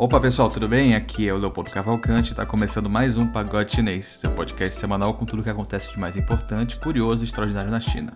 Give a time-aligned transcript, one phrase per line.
[0.00, 0.94] Opa pessoal, tudo bem?
[0.94, 5.26] Aqui é o Leopoldo Cavalcante, está começando mais um Pagode Chinês, seu podcast semanal com
[5.26, 8.14] tudo que acontece de mais importante, curioso e extraordinário na China.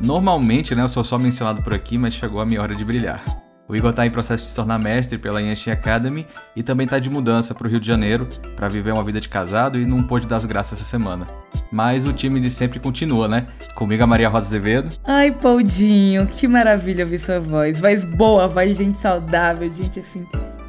[0.00, 3.24] Normalmente, né, eu sou só mencionado por aqui, mas chegou a minha hora de brilhar.
[3.68, 7.00] O Igor está em processo de se tornar mestre pela Yanshin Academy e também está
[7.00, 10.04] de mudança para o Rio de Janeiro para viver uma vida de casado e não
[10.04, 11.26] pôde dar as graças essa semana.
[11.72, 13.48] Mas o time de sempre continua, né?
[13.74, 14.92] Comigo a Maria Rosa Azevedo.
[15.04, 17.80] Ai, Poldinho, que maravilha ouvir sua voz.
[17.80, 20.24] Voz boa, voz de gente saudável, gente assim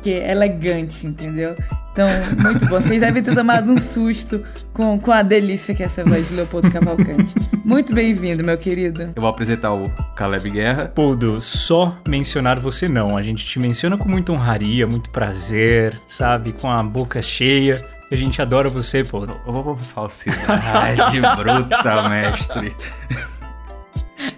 [0.08, 1.54] que é elegante, entendeu?
[1.92, 2.08] Então,
[2.42, 2.80] muito bom.
[2.80, 6.36] Vocês devem ter tomado um susto com, com a delícia que é essa voz de
[6.36, 7.36] Leopoldo Cavalcante.
[7.66, 9.12] Muito bem-vindo, meu querido.
[9.14, 10.84] Eu vou apresentar o Caleb Guerra.
[10.84, 13.18] Leopoldo, só mencionar você não.
[13.18, 16.54] A gente te menciona com muita honraria, muito prazer, sabe?
[16.54, 17.84] Com a boca cheia.
[18.10, 19.26] A gente adora você, pô.
[19.46, 22.74] Ô, oh, falsidade bruta, mestre.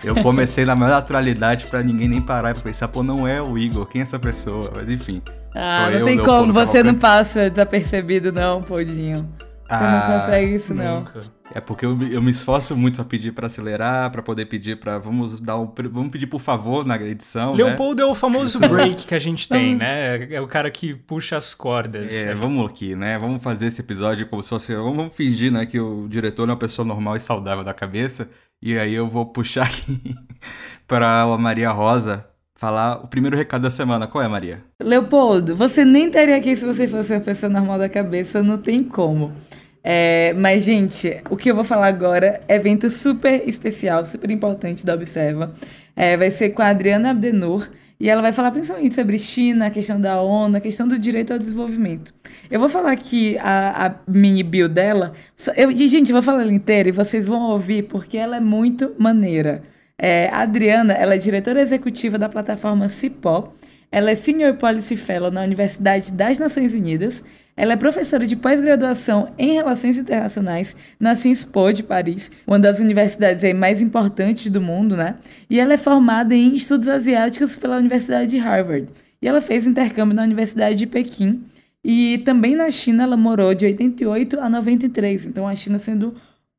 [0.04, 3.58] Eu comecei na maior naturalidade para ninguém nem parar pra pensar, pô, não é o
[3.58, 4.72] Igor, quem é essa pessoa?
[4.76, 5.22] Mas enfim.
[5.56, 9.28] Ah, não eu, tem como, você não passa desapercebido, não, Podinho.
[9.70, 11.20] Você ah, não consegue isso, nunca.
[11.20, 11.40] não.
[11.54, 14.98] É porque eu, eu me esforço muito pra pedir pra acelerar, pra poder pedir pra.
[14.98, 17.56] Vamos dar um, Vamos pedir por favor na edição.
[17.56, 17.64] Né?
[17.64, 18.08] Leopoldo né?
[18.08, 20.34] é o famoso break que a gente tem, né?
[20.34, 22.26] É o cara que puxa as cordas.
[22.26, 23.20] É, vamos aqui, né?
[23.20, 24.74] Vamos fazer esse episódio como se fosse.
[24.74, 28.28] Vamos fingir, né, que o diretor é uma pessoa normal e saudável da cabeça.
[28.62, 30.16] E aí eu vou puxar aqui
[30.88, 34.06] para a Maria Rosa falar o primeiro recado da semana.
[34.06, 34.62] Qual é, Maria?
[34.82, 38.84] Leopoldo, você nem estaria aqui se você fosse uma pessoa normal da cabeça, não tem
[38.84, 39.34] como.
[39.82, 44.86] É, mas, gente, o que eu vou falar agora é evento super especial, super importante
[44.86, 45.54] da Observa.
[45.96, 47.70] É, vai ser com a Adriana Abdenur
[48.00, 51.34] e ela vai falar principalmente sobre China, a questão da ONU, a questão do direito
[51.34, 52.14] ao desenvolvimento.
[52.50, 55.12] Eu vou falar aqui a, a mini bio dela.
[55.58, 58.40] Eu, e, gente, eu vou falar ela inteira e vocês vão ouvir porque ela é
[58.40, 59.64] muito maneira.
[59.98, 63.52] É, a Adriana, ela é diretora executiva da plataforma Cipó.
[63.92, 67.24] Ela é Senior Policy Fellow na Universidade das Nações Unidas.
[67.58, 73.44] Ela é professora de pós-graduação em Relações Internacionais na Cinspo de Paris, uma das universidades
[73.44, 75.16] aí mais importantes do mundo, né?
[75.50, 78.88] E ela é formada em Estudos Asiáticos pela Universidade de Harvard.
[79.22, 81.44] E ela fez intercâmbio na Universidade de Pequim.
[81.84, 85.26] E também na China ela morou de 88 a 93.
[85.26, 86.14] Então a China sendo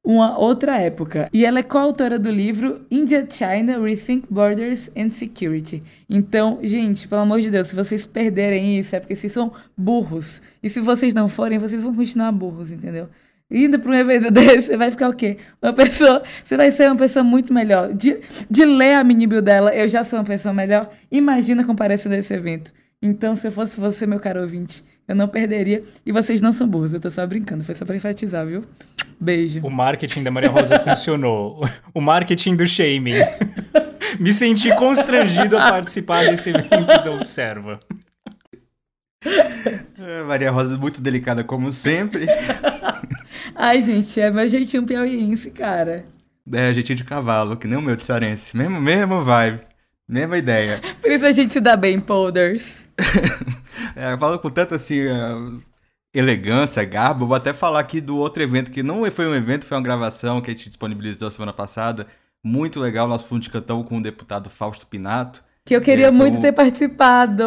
[0.04, 1.28] uma outra época.
[1.32, 5.82] E ela é coautora do livro India China Rethink Borders and Security.
[6.08, 10.42] Então, gente, pelo amor de Deus, se vocês perderem isso é porque vocês são burros.
[10.62, 13.08] E se vocês não forem, vocês vão continuar burros, entendeu?
[13.50, 15.38] Indo para um evento desse, você vai ficar o quê?
[15.60, 16.22] Uma pessoa.
[16.44, 17.92] Você vai ser uma pessoa muito melhor.
[17.92, 20.90] De, de ler a mini bio dela, eu já sou uma pessoa melhor.
[21.10, 22.72] Imagina comparecer nesse evento.
[23.02, 25.82] Então, se eu fosse você, meu caro ouvinte, eu não perderia.
[26.06, 27.64] E vocês não são burros, eu tô só brincando.
[27.64, 28.64] Foi só pra enfatizar, viu?
[29.20, 29.60] Beijo.
[29.64, 31.68] O marketing da Maria Rosa funcionou.
[31.92, 33.16] O marketing do shaming.
[34.20, 37.78] Me senti constrangido a participar desse evento da Observa.
[39.24, 42.26] É, Maria Rosa muito delicada, como sempre.
[43.56, 46.06] Ai, gente, é meu jeitinho piauiense, cara.
[46.52, 48.56] É, jeitinho de cavalo, que nem o meu de cearense.
[48.56, 49.60] Mesmo, mesmo vibe.
[50.08, 50.80] Mesma ideia.
[51.00, 52.88] Por isso a gente se dá bem, Polders.
[53.96, 55.62] É, falo com tanta assim, uh,
[56.14, 57.26] elegância, garbo.
[57.26, 60.40] Vou até falar aqui do outro evento que não foi um evento, foi uma gravação
[60.40, 62.06] que a gente disponibilizou semana passada.
[62.42, 65.42] Muito legal, nosso fundo de cantão com o deputado Fausto Pinato.
[65.64, 66.40] Que eu queria é, muito um...
[66.40, 67.44] ter participado.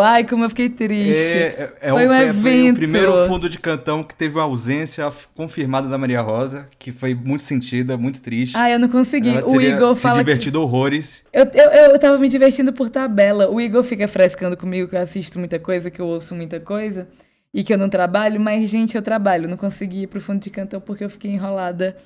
[0.00, 1.34] Ai, como eu fiquei triste.
[1.34, 2.42] É, é, é foi um, evento.
[2.42, 6.92] Foi o primeiro fundo de cantão que teve uma ausência confirmada da Maria Rosa, que
[6.92, 8.56] foi muito sentida, muito triste.
[8.56, 9.36] Ai, eu não consegui.
[9.44, 10.18] o Igor se fala.
[10.18, 10.64] Se divertido que...
[10.64, 11.22] horrores.
[11.32, 13.50] Eu, eu, eu tava me divertindo por tabela.
[13.50, 17.08] O Igor fica frescando comigo que eu assisto muita coisa, que eu ouço muita coisa
[17.56, 19.48] e que eu não trabalho, mas, gente, eu trabalho.
[19.48, 21.96] Não consegui ir pro fundo de cantão porque eu fiquei enrolada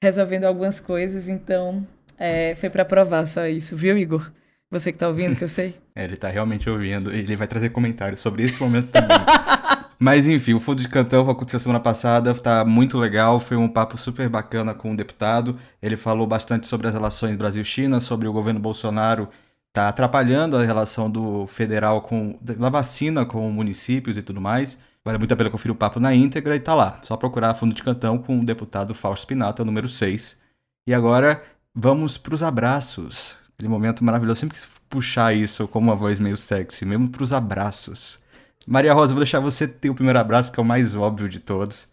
[0.00, 1.86] resolvendo algumas coisas, então
[2.16, 4.30] é, foi para provar só isso, viu, Igor?
[4.70, 5.74] Você que tá ouvindo, que eu sei.
[5.94, 7.12] É, ele tá realmente ouvindo.
[7.12, 9.18] Ele vai trazer comentários sobre esse momento também.
[9.98, 13.98] Mas enfim, o Fundo de Cantão aconteceu semana passada, tá muito legal, foi um papo
[13.98, 15.58] super bacana com o deputado.
[15.82, 19.28] Ele falou bastante sobre as relações Brasil-China, sobre o governo Bolsonaro
[19.72, 24.78] tá atrapalhando a relação do federal com da vacina com municípios e tudo mais.
[25.04, 27.00] Vale muito a pena conferir o papo na íntegra e tá lá.
[27.04, 30.38] Só procurar Fundo de Cantão com o deputado Fausto Pinata, número 6.
[30.86, 31.42] E agora
[31.74, 33.36] vamos para os abraços.
[33.60, 34.40] Aquele momento maravilhoso.
[34.40, 38.18] Sempre quis puxar isso como uma voz meio sexy, mesmo para os abraços.
[38.66, 41.38] Maria Rosa, vou deixar você ter o primeiro abraço, que é o mais óbvio de
[41.38, 41.86] todos.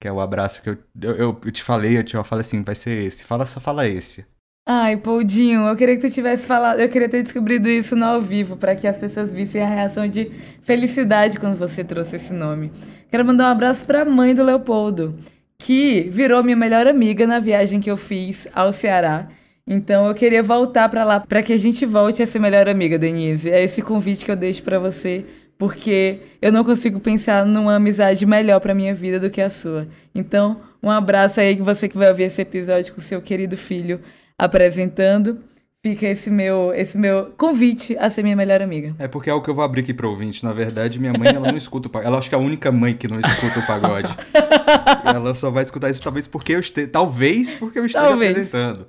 [0.00, 2.74] Que é o abraço que eu, eu, eu te falei, eu te falei assim, vai
[2.74, 3.22] ser esse.
[3.22, 4.26] Fala, só fala esse.
[4.68, 8.20] Ai, Poldinho, eu queria que tu tivesse falado, eu queria ter descobrido isso no ao
[8.20, 10.32] vivo, para que as pessoas vissem a reação de
[10.62, 12.72] felicidade quando você trouxe esse nome.
[13.08, 15.16] Quero mandar um abraço para a mãe do Leopoldo,
[15.56, 19.28] que virou minha melhor amiga na viagem que eu fiz ao Ceará.
[19.66, 22.98] Então eu queria voltar para lá para que a gente volte a ser melhor amiga,
[22.98, 23.50] Denise.
[23.50, 25.24] É esse convite que eu deixo para você
[25.58, 29.88] porque eu não consigo pensar numa amizade melhor pra minha vida do que a sua.
[30.14, 34.00] Então, um abraço aí que você que vai ouvir esse episódio com seu querido filho
[34.38, 35.38] apresentando.
[35.82, 38.94] Fica esse meu, esse meu convite a ser minha melhor amiga.
[38.98, 40.44] É porque é o que eu vou abrir aqui pro ouvinte.
[40.44, 42.08] Na verdade, minha mãe ela não escuta o pagode.
[42.08, 44.14] Ela acho que é a única mãe que não escuta o pagode.
[45.14, 46.88] ela só vai escutar isso talvez porque eu esteja.
[46.88, 48.32] Talvez porque eu esteja talvez.
[48.32, 48.86] apresentando.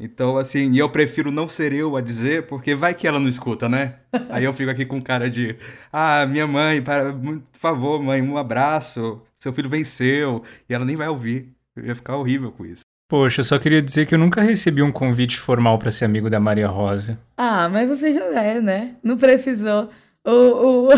[0.00, 3.28] Então, assim, e eu prefiro não ser eu a dizer, porque vai que ela não
[3.28, 3.96] escuta, né?
[4.30, 5.56] Aí eu fico aqui com cara de,
[5.92, 10.94] ah, minha mãe, para, por favor, mãe, um abraço, seu filho venceu, e ela nem
[10.94, 11.52] vai ouvir.
[11.74, 12.82] Eu ia ficar horrível com isso.
[13.08, 16.28] Poxa, eu só queria dizer que eu nunca recebi um convite formal para ser amigo
[16.28, 17.18] da Maria Rosa.
[17.36, 18.96] Ah, mas você já é, né?
[19.02, 19.88] Não precisou.
[20.24, 20.30] O.
[20.30, 20.88] o...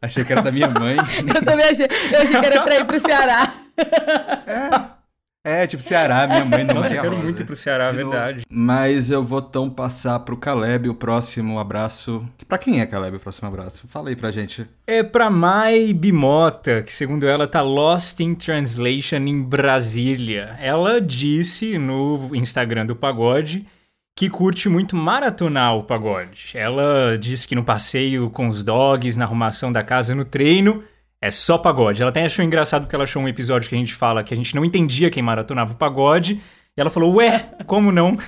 [0.00, 0.96] Achei que era da minha mãe.
[1.26, 1.86] eu também achei.
[2.12, 3.52] Eu achei que era pra ir pro Ceará.
[4.46, 4.99] É.
[5.42, 8.42] É, tipo Ceará, minha mãe não Nossa, eu quero muito ir pro Ceará, é verdade.
[8.50, 12.26] Mas eu vou então passar pro Caleb o próximo abraço.
[12.46, 13.88] Pra quem é Caleb o próximo abraço?
[13.88, 14.68] Fala aí pra gente.
[14.86, 20.58] É pra Mai Bimota, que segundo ela tá lost in translation em Brasília.
[20.60, 23.66] Ela disse no Instagram do Pagode
[24.14, 26.50] que curte muito maratonar o pagode.
[26.52, 30.84] Ela disse que no passeio com os dogs, na arrumação da casa, no treino,
[31.20, 32.00] é só pagode.
[32.00, 34.36] Ela até achou engraçado porque ela achou um episódio que a gente fala que a
[34.36, 36.40] gente não entendia quem maratonava o pagode.
[36.76, 38.16] E ela falou, ué, como não?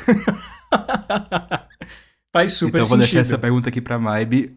[2.32, 2.88] Faz super então, sentido.
[2.88, 4.56] vou deixar essa pergunta aqui pra Maibe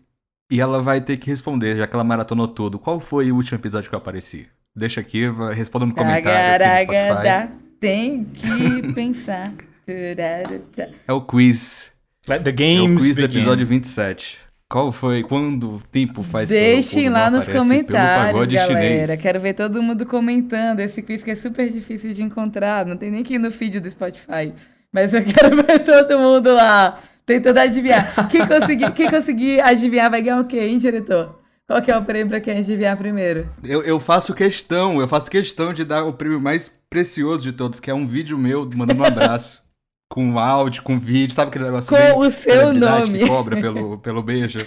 [0.52, 2.80] e ela vai ter que responder, já que ela maratonou tudo.
[2.80, 4.48] Qual foi o último episódio que eu apareci?
[4.76, 5.24] Deixa aqui,
[5.54, 6.30] responda no comentário.
[6.30, 9.54] Agaragada, tem que pensar.
[9.88, 11.94] É o quiz.
[12.28, 13.28] Let the games é o quiz begin.
[13.28, 14.40] do episódio 27.
[14.68, 15.22] Qual foi?
[15.24, 19.06] Quando o tempo faz Deixem lá nos comentários, galera.
[19.06, 19.22] Chinês.
[19.22, 20.80] Quero ver todo mundo comentando.
[20.80, 22.86] Esse quiz que é super difícil de encontrar.
[22.86, 24.54] Não tem nem que ir no feed do Spotify.
[24.92, 28.28] Mas eu quero ver todo mundo lá tentando adivinhar.
[28.28, 31.40] Quem conseguir, quem conseguir adivinhar vai ganhar o quê, hein, diretor?
[31.68, 33.50] Qual que é o prêmio pra quem adivinhar primeiro?
[33.64, 37.80] Eu, eu faço questão, eu faço questão de dar o prêmio mais precioso de todos,
[37.80, 39.65] que é um vídeo meu mandando um abraço
[40.10, 43.20] com áudio, com vídeo, sabe aquele negócio Com o seu nome.
[43.20, 44.60] Que cobra pelo, pelo beijo.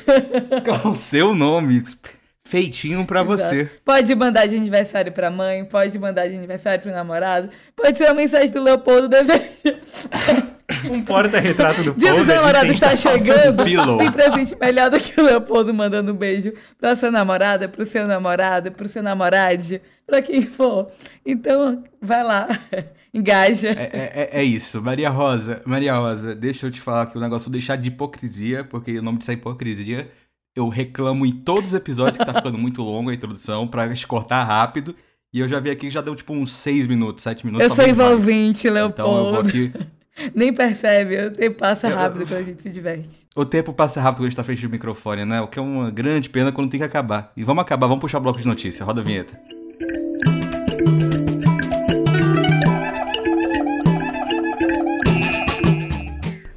[0.83, 1.83] com o seu nome.
[2.45, 3.71] Feitinho para você.
[3.85, 8.15] Pode mandar de aniversário pra mãe, pode mandar de aniversário pro namorado, pode ser uma
[8.15, 9.43] mensagem do Leopoldo deseja.
[10.91, 13.65] Um porta-retrato do Dia dos namorados está chegando.
[13.97, 18.07] Tem presente melhor do que o Leopoldo mandando um beijo pra sua namorada, pro seu
[18.07, 20.91] namorado, pro seu namorade, pra quem for.
[21.25, 22.47] Então, vai lá,
[23.15, 23.69] engaja.
[23.69, 24.83] É, é, é, isso.
[24.83, 28.63] Maria Rosa, Maria Rosa, deixa eu te falar que o negócio vou deixar de hipocrisia,
[28.63, 30.11] porque o nome disso é hipocrisia
[30.59, 34.43] eu reclamo em todos os episódios que tá ficando muito longo a introdução pra cortar
[34.43, 34.95] rápido.
[35.33, 37.69] E eu já vi aqui que já deu tipo uns 6 minutos, 7 minutos.
[37.69, 38.93] Eu sou envolvente, Leopoldo.
[38.93, 39.73] Então eu vou aqui.
[40.35, 43.27] Nem percebe, o tempo passa rápido eu, quando a gente se diverte.
[43.37, 45.41] O tempo passa rápido quando a gente tá frente do microfone, né?
[45.41, 47.33] O que é uma grande pena quando tem que acabar.
[47.37, 48.85] E vamos acabar, vamos puxar o bloco de notícia.
[48.85, 49.39] Roda a vinheta.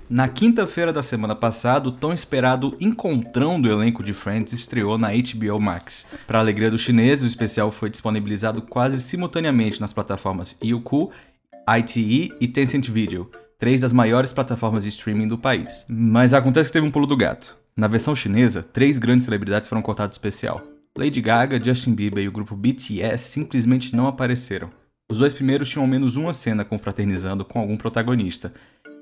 [0.10, 5.10] Na quinta-feira da semana passada, o tão esperado encontrão do elenco de Friends estreou na
[5.12, 6.06] HBO Max.
[6.28, 11.12] Para alegria dos chineses, o especial foi disponibilizado quase simultaneamente nas plataformas Youku,
[11.78, 13.32] ITE e Tencent Video,
[13.62, 15.86] três das maiores plataformas de streaming do país.
[15.88, 17.56] Mas acontece que teve um pulo do gato.
[17.78, 20.64] Na versão chinesa, três grandes celebridades foram cortadas especial.
[20.98, 24.72] Lady Gaga, Justin Bieber e o grupo BTS simplesmente não apareceram.
[25.12, 28.52] Os dois primeiros tinham ao menos uma cena confraternizando com algum protagonista,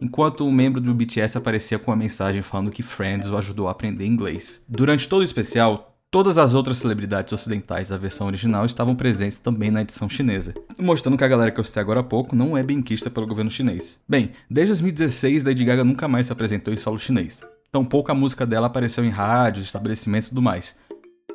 [0.01, 3.72] enquanto um membro do BTS aparecia com uma mensagem falando que Friends o ajudou a
[3.72, 4.62] aprender inglês.
[4.68, 9.70] Durante todo o especial, todas as outras celebridades ocidentais da versão original estavam presentes também
[9.70, 12.63] na edição chinesa, mostrando que a galera que eu citei agora há pouco não é
[12.63, 14.00] benquista pelo governo chinês.
[14.08, 17.42] Bem, desde 2016, Lady Gaga nunca mais se apresentou em solo chinês.
[17.72, 20.75] Tampouco a música dela apareceu em rádios, estabelecimentos e tudo mais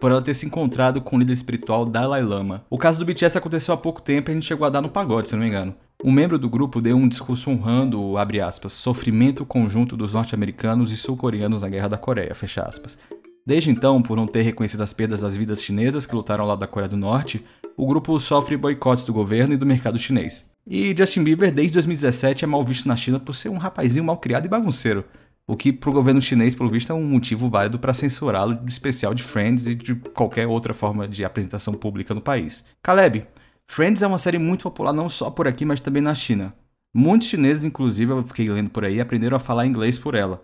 [0.00, 2.62] por ela ter se encontrado com o líder espiritual Dalai Lama.
[2.68, 4.88] O caso do BTS aconteceu há pouco tempo e a gente chegou a dar no
[4.90, 5.74] pagode, se não me engano.
[6.04, 10.96] Um membro do grupo deu um discurso honrando o, aspas, sofrimento conjunto dos norte-americanos e
[10.98, 12.98] sul-coreanos na Guerra da Coreia, fecha aspas.
[13.46, 16.66] Desde então, por não ter reconhecido as perdas das vidas chinesas que lutaram lado da
[16.66, 17.44] Coreia do Norte,
[17.76, 20.48] o grupo sofre boicotes do governo e do mercado chinês.
[20.66, 24.16] E Justin Bieber, desde 2017, é mal visto na China por ser um rapazinho mal
[24.16, 25.04] criado e bagunceiro.
[25.46, 28.68] O que para o governo chinês, pelo visto, é um motivo válido para censurá-lo do
[28.68, 32.64] especial de Friends e de qualquer outra forma de apresentação pública no país.
[32.82, 33.26] Caleb,
[33.66, 36.54] Friends é uma série muito popular não só por aqui, mas também na China.
[36.94, 40.42] Muitos chineses, inclusive, eu fiquei lendo por aí, aprenderam a falar inglês por ela.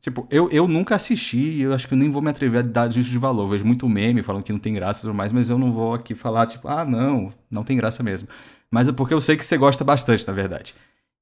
[0.00, 2.90] Tipo, eu, eu nunca assisti eu acho que eu nem vou me atrever a dar
[2.90, 3.44] juízo de valor.
[3.44, 5.72] Eu vejo muito meme falando que não tem graça e tudo mais, mas eu não
[5.72, 8.28] vou aqui falar, tipo, ah, não, não tem graça mesmo.
[8.70, 10.74] Mas é porque eu sei que você gosta bastante, na verdade.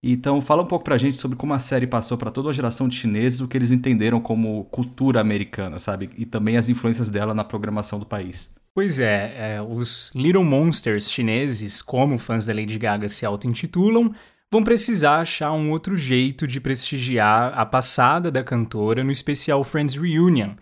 [0.02, 2.86] Então, fala um pouco pra gente sobre como a série passou para toda a geração
[2.86, 6.10] de chineses, o que eles entenderam como cultura americana, sabe?
[6.16, 8.52] E também as influências dela na programação do país.
[8.72, 14.14] Pois é, é os Little Monsters chineses, como fãs da Lady Gaga se auto-intitulam,
[14.50, 19.94] vão precisar achar um outro jeito de prestigiar a passada da cantora no especial Friends
[19.94, 20.54] Reunion,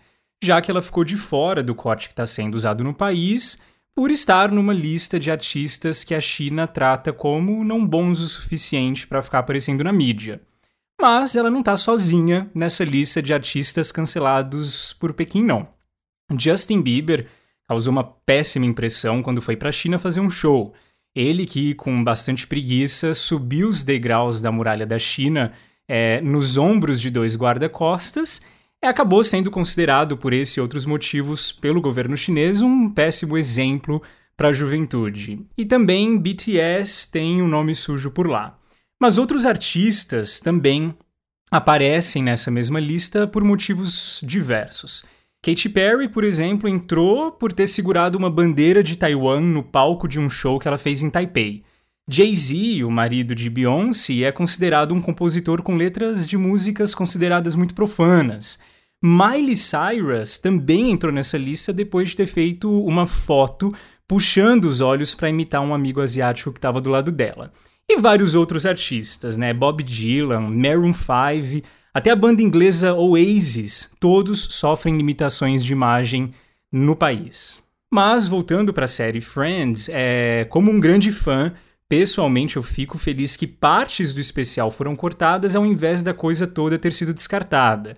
[0.43, 3.59] já que ela ficou de fora do corte que está sendo usado no país
[3.95, 9.07] por estar numa lista de artistas que a China trata como não bons o suficiente
[9.07, 10.41] para ficar aparecendo na mídia.
[11.01, 15.67] Mas ela não está sozinha nessa lista de artistas cancelados por Pequim, não.
[16.37, 17.27] Justin Bieber
[17.67, 20.73] causou uma péssima impressão quando foi para a China fazer um show.
[21.17, 25.51] Ele que, com bastante preguiça, subiu os degraus da muralha da China
[25.87, 28.41] é, nos ombros de dois guarda-costas
[28.87, 34.01] acabou sendo considerado por esse e outros motivos pelo governo chinês um péssimo exemplo
[34.35, 35.45] para a juventude.
[35.57, 38.57] E também BTS tem um nome sujo por lá.
[38.99, 40.95] Mas outros artistas também
[41.49, 45.03] aparecem nessa mesma lista por motivos diversos.
[45.43, 50.19] Katy Perry, por exemplo, entrou por ter segurado uma bandeira de Taiwan no palco de
[50.19, 51.63] um show que ela fez em Taipei.
[52.09, 57.75] Jay-Z, o marido de Beyoncé, é considerado um compositor com letras de músicas consideradas muito
[57.75, 58.57] profanas.
[59.03, 63.73] Miley Cyrus também entrou nessa lista depois de ter feito uma foto
[64.07, 67.51] puxando os olhos para imitar um amigo asiático que estava do lado dela.
[67.89, 69.53] E vários outros artistas, né?
[69.53, 71.65] Bob Dylan, Maroon 5,
[71.97, 76.31] até a banda inglesa Oasis, todos sofrem limitações de imagem
[76.71, 77.57] no país.
[77.91, 81.51] Mas voltando para a série Friends, é, como um grande fã,
[81.89, 86.77] pessoalmente eu fico feliz que partes do especial foram cortadas ao invés da coisa toda
[86.77, 87.95] ter sido descartada.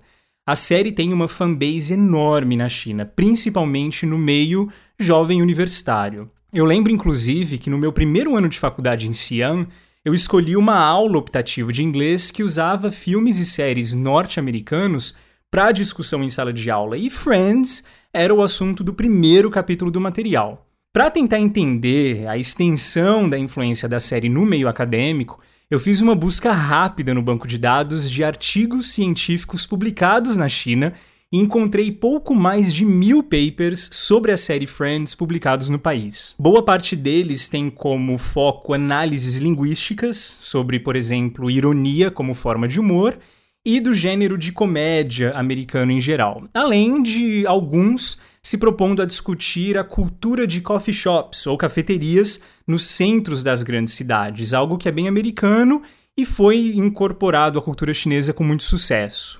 [0.48, 6.30] A série tem uma fanbase enorme na China, principalmente no meio jovem universitário.
[6.54, 9.66] Eu lembro, inclusive, que no meu primeiro ano de faculdade em Xi'an,
[10.02, 15.14] eu escolhi uma aula optativa de inglês que usava filmes e séries norte-americanos
[15.50, 20.00] para discussão em sala de aula, e Friends era o assunto do primeiro capítulo do
[20.00, 20.66] material.
[20.92, 25.38] Para tentar entender a extensão da influência da série no meio acadêmico,
[25.70, 30.94] eu fiz uma busca rápida no banco de dados de artigos científicos publicados na China
[31.32, 36.34] e encontrei pouco mais de mil papers sobre a série Friends publicados no país.
[36.38, 42.80] Boa parte deles tem como foco análises linguísticas sobre, por exemplo, ironia como forma de
[42.80, 43.18] humor
[43.64, 49.76] e do gênero de comédia americano em geral, além de alguns se propondo a discutir
[49.76, 54.92] a cultura de coffee shops ou cafeterias nos centros das grandes cidades, algo que é
[54.92, 55.82] bem americano
[56.16, 59.39] e foi incorporado à cultura chinesa com muito sucesso.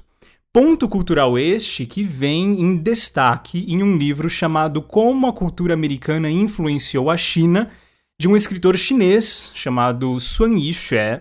[0.52, 6.28] Ponto cultural este que vem em destaque em um livro chamado Como a Cultura Americana
[6.28, 7.70] Influenciou a China,
[8.18, 11.20] de um escritor chinês chamado Sun Yixue.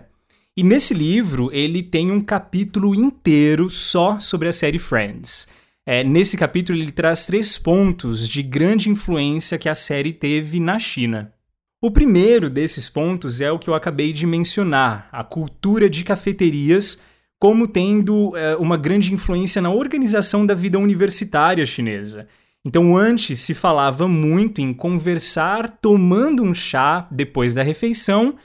[0.57, 5.48] E nesse livro ele tem um capítulo inteiro só sobre a série Friends.
[5.86, 10.79] É, nesse capítulo ele traz três pontos de grande influência que a série teve na
[10.79, 11.31] China.
[11.79, 17.07] O primeiro desses pontos é o que eu acabei de mencionar, a cultura de cafeterias
[17.39, 22.27] como tendo é, uma grande influência na organização da vida universitária chinesa.
[22.65, 28.36] Então, antes se falava muito em conversar tomando um chá depois da refeição,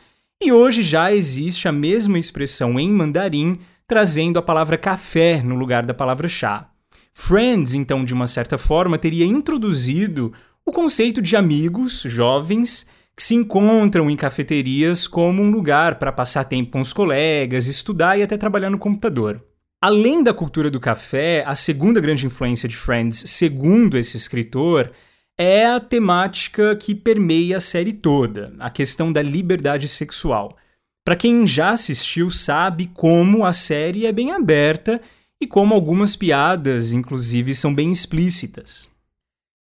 [0.40, 5.84] e hoje já existe a mesma expressão em mandarim, trazendo a palavra café no lugar
[5.84, 6.70] da palavra chá.
[7.12, 10.32] Friends, então, de uma certa forma, teria introduzido
[10.64, 12.86] o conceito de amigos jovens
[13.16, 18.18] que se encontram em cafeterias como um lugar para passar tempo com os colegas, estudar
[18.18, 19.42] e até trabalhar no computador.
[19.80, 24.90] Além da cultura do café, a segunda grande influência de Friends, segundo esse escritor,
[25.38, 30.56] é a temática que permeia a série toda, a questão da liberdade sexual.
[31.04, 35.00] Para quem já assistiu, sabe como a série é bem aberta
[35.38, 38.88] e como algumas piadas, inclusive, são bem explícitas.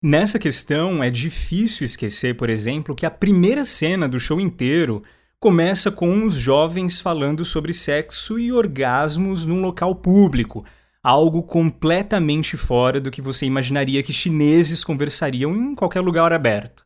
[0.04, 5.04] Nessa questão, é difícil esquecer, por exemplo, que a primeira cena do show inteiro
[5.40, 10.66] começa com os jovens falando sobre sexo e orgasmos num local público,
[11.04, 16.84] algo completamente fora do que você imaginaria que chineses conversariam em qualquer lugar aberto.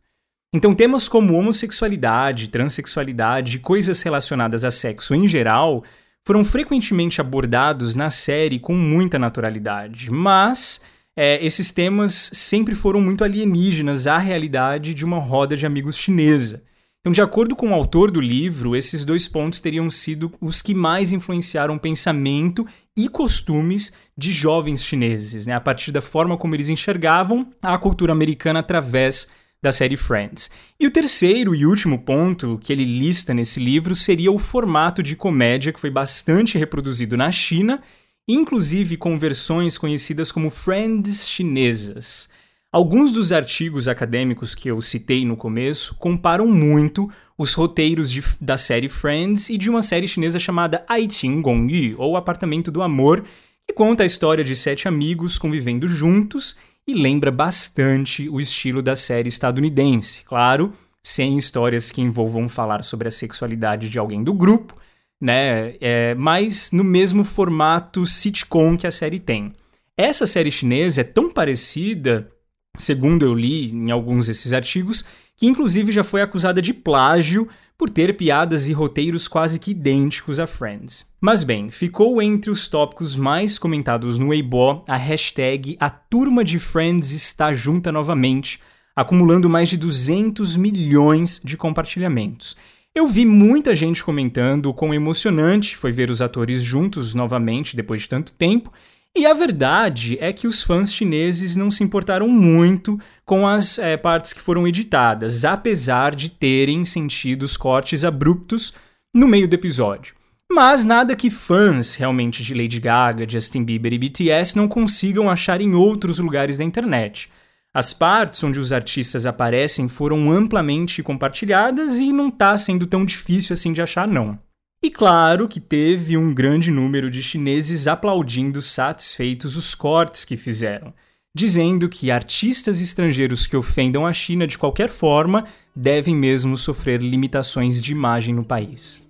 [0.54, 5.86] Então, temas como homossexualidade, transexualidade e coisas relacionadas a sexo em geral
[6.26, 10.82] foram frequentemente abordados na série com muita naturalidade, mas
[11.16, 16.64] é, esses temas sempre foram muito alienígenas à realidade de uma roda de amigos chinesa.
[17.00, 20.74] Então, de acordo com o autor do livro, esses dois pontos teriam sido os que
[20.74, 22.66] mais influenciaram o pensamento
[22.98, 28.12] e costumes de jovens chineses, né, a partir da forma como eles enxergavam a cultura
[28.12, 29.28] americana através
[29.62, 30.50] da série Friends.
[30.80, 35.16] E o terceiro e último ponto que ele lista nesse livro seria o formato de
[35.16, 37.82] comédia que foi bastante reproduzido na China,
[38.28, 42.30] inclusive com versões conhecidas como Friends chinesas.
[42.72, 48.58] Alguns dos artigos acadêmicos que eu citei no começo comparam muito os roteiros de, da
[48.58, 53.24] série Friends e de uma série chinesa chamada Aiqing Gongyu, ou Apartamento do Amor,
[53.68, 58.96] que conta a história de sete amigos convivendo juntos e lembra bastante o estilo da
[58.96, 60.24] série estadunidense.
[60.26, 64.76] Claro, sem histórias que envolvam falar sobre a sexualidade de alguém do grupo,
[65.22, 65.76] né?
[65.80, 69.52] É, mas no mesmo formato sitcom que a série tem.
[69.98, 72.30] Essa série chinesa é tão parecida,
[72.78, 75.06] segundo eu li em alguns desses artigos,
[75.38, 80.40] que inclusive já foi acusada de plágio por ter piadas e roteiros quase que idênticos
[80.40, 81.06] a Friends.
[81.20, 86.58] Mas bem, ficou entre os tópicos mais comentados no Weibo a hashtag A Turma de
[86.58, 88.60] Friends está junta novamente,
[88.96, 92.56] acumulando mais de 200 milhões de compartilhamentos.
[92.96, 98.04] Eu vi muita gente comentando o quão emocionante foi ver os atores juntos novamente depois
[98.04, 98.72] de tanto tempo
[99.14, 103.98] e a verdade é que os fãs chineses não se importaram muito com as é,
[103.98, 108.74] partes que foram editadas, apesar de terem sentido os cortes abruptos
[109.14, 110.16] no meio do episódio.
[110.50, 115.60] Mas nada que fãs realmente de Lady Gaga, Justin Bieber e BTS não consigam achar
[115.60, 117.30] em outros lugares da internet.
[117.76, 123.52] As partes onde os artistas aparecem foram amplamente compartilhadas e não está sendo tão difícil
[123.52, 124.40] assim de achar, não.
[124.82, 130.94] E claro que teve um grande número de chineses aplaudindo satisfeitos os cortes que fizeram,
[131.36, 135.44] dizendo que artistas estrangeiros que ofendam a China de qualquer forma
[135.76, 139.06] devem mesmo sofrer limitações de imagem no país.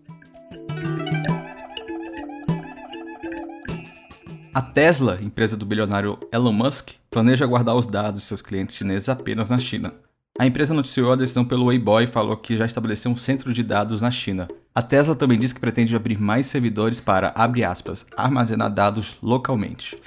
[4.56, 9.10] A Tesla, empresa do bilionário Elon Musk, planeja guardar os dados de seus clientes chineses
[9.10, 9.94] apenas na China.
[10.40, 13.62] A empresa noticiou a decisão pelo Weibo e falou que já estabeleceu um centro de
[13.62, 14.48] dados na China.
[14.74, 17.34] A Tesla também disse que pretende abrir mais servidores para,
[17.68, 19.98] aspas, armazenar dados localmente.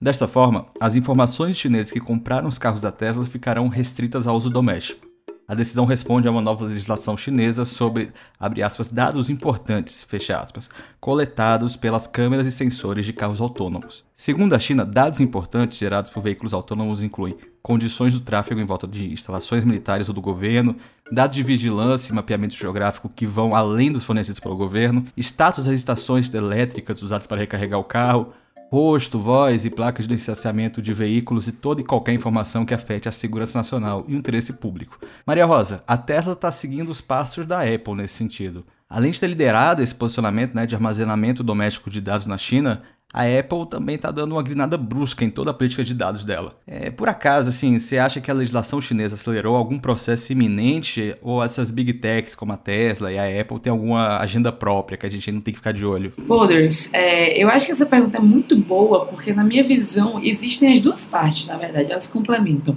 [0.00, 4.50] Desta forma, as informações chinesas que compraram os carros da Tesla ficarão restritas ao uso
[4.50, 5.09] doméstico.
[5.50, 12.06] A decisão responde a uma nova legislação chinesa sobre, aspas, dados importantes, aspas, coletados pelas
[12.06, 14.04] câmeras e sensores de carros autônomos.
[14.14, 18.86] Segundo a China, dados importantes gerados por veículos autônomos incluem condições do tráfego em volta
[18.86, 20.76] de instalações militares ou do governo,
[21.10, 25.74] dados de vigilância e mapeamento geográfico que vão além dos fornecidos pelo governo, status das
[25.74, 28.32] estações elétricas usadas para recarregar o carro,
[28.70, 33.08] rosto, voz e placas de licenciamento de veículos e toda e qualquer informação que afete
[33.08, 34.96] a segurança nacional e o interesse público.
[35.26, 38.64] Maria Rosa, a Tesla está seguindo os passos da Apple nesse sentido.
[38.88, 43.24] Além de ter liderado esse posicionamento né, de armazenamento doméstico de dados na China, a
[43.24, 46.54] Apple também está dando uma grinada brusca em toda a política de dados dela.
[46.66, 51.42] É, por acaso, assim, você acha que a legislação chinesa acelerou algum processo iminente ou
[51.42, 55.10] essas big techs como a Tesla e a Apple têm alguma agenda própria que a
[55.10, 56.12] gente não tem que ficar de olho?
[56.18, 60.72] Borders, é, eu acho que essa pergunta é muito boa porque na minha visão existem
[60.72, 62.76] as duas partes, na verdade, elas complementam.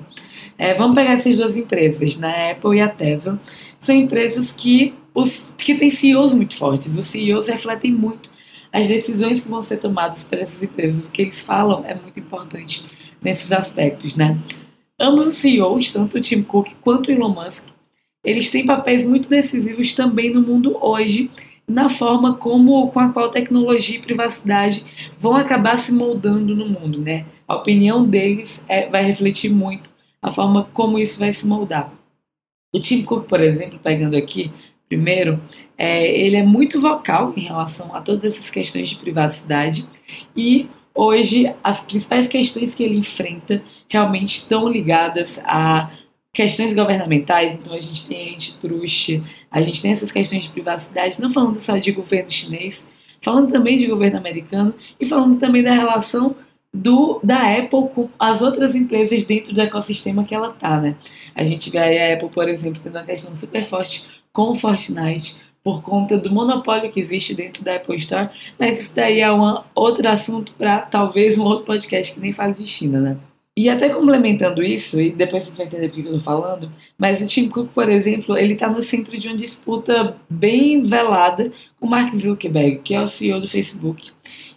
[0.58, 3.40] É, vamos pegar essas duas empresas, né, a Apple e a Tesla,
[3.80, 8.33] são empresas que, os, que têm CEOs muito fortes, os CEOs refletem muito
[8.74, 12.20] as decisões que vão ser tomadas por essas empresas, o que eles falam é muito
[12.20, 12.84] importante
[13.22, 14.42] nesses aspectos, né?
[15.00, 17.70] Ambos os CEOs, tanto o Tim Cook quanto o Elon Musk,
[18.24, 21.30] eles têm papéis muito decisivos também no mundo hoje,
[21.68, 24.84] na forma como com a qual tecnologia e privacidade
[25.20, 27.26] vão acabar se moldando no mundo, né?
[27.48, 29.90] A opinião deles é, vai refletir muito
[30.22, 31.94] a forma como isso vai se moldar.
[32.74, 34.52] O Tim Cook, por exemplo, pegando aqui
[34.94, 35.42] Primeiro,
[35.76, 39.88] é, ele é muito vocal em relação a todas essas questões de privacidade
[40.38, 45.90] e hoje as principais questões que ele enfrenta realmente estão ligadas a
[46.32, 51.32] questões governamentais, então a gente tem antitrust, a gente tem essas questões de privacidade, não
[51.32, 52.88] falando só de governo chinês,
[53.20, 56.36] falando também de governo americano e falando também da relação
[56.72, 60.96] do, da Apple com as outras empresas dentro do ecossistema que ela está, né?
[61.34, 65.38] A gente vê a Apple, por exemplo, tendo uma questão super forte com o Fortnite
[65.64, 69.64] por conta do monopólio que existe dentro da Apple Store, mas isso daí é um
[69.74, 73.18] outro assunto para talvez um outro podcast que nem fale de China, né?
[73.56, 77.22] E até complementando isso, e depois vocês vão entender por que eu tô falando, mas
[77.22, 81.86] o Tim Cook, por exemplo, ele tá no centro de uma disputa bem velada com
[81.86, 84.12] o Mark Zuckerberg, que é o CEO do Facebook.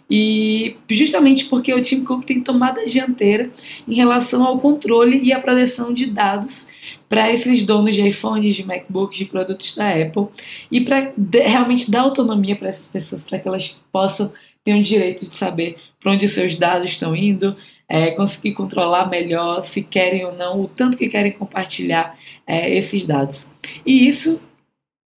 [0.09, 3.51] E justamente porque o Tim Cook tem tomado a dianteira
[3.87, 6.67] em relação ao controle e à proteção de dados
[7.09, 10.27] para esses donos de iPhones, de MacBooks, de produtos da Apple
[10.71, 14.31] e para realmente dar autonomia para essas pessoas, para que elas possam
[14.67, 17.55] tem o direito de saber para onde seus dados estão indo,
[17.87, 23.05] é, conseguir controlar melhor se querem ou não, o tanto que querem compartilhar é, esses
[23.05, 23.49] dados.
[23.85, 24.41] E isso,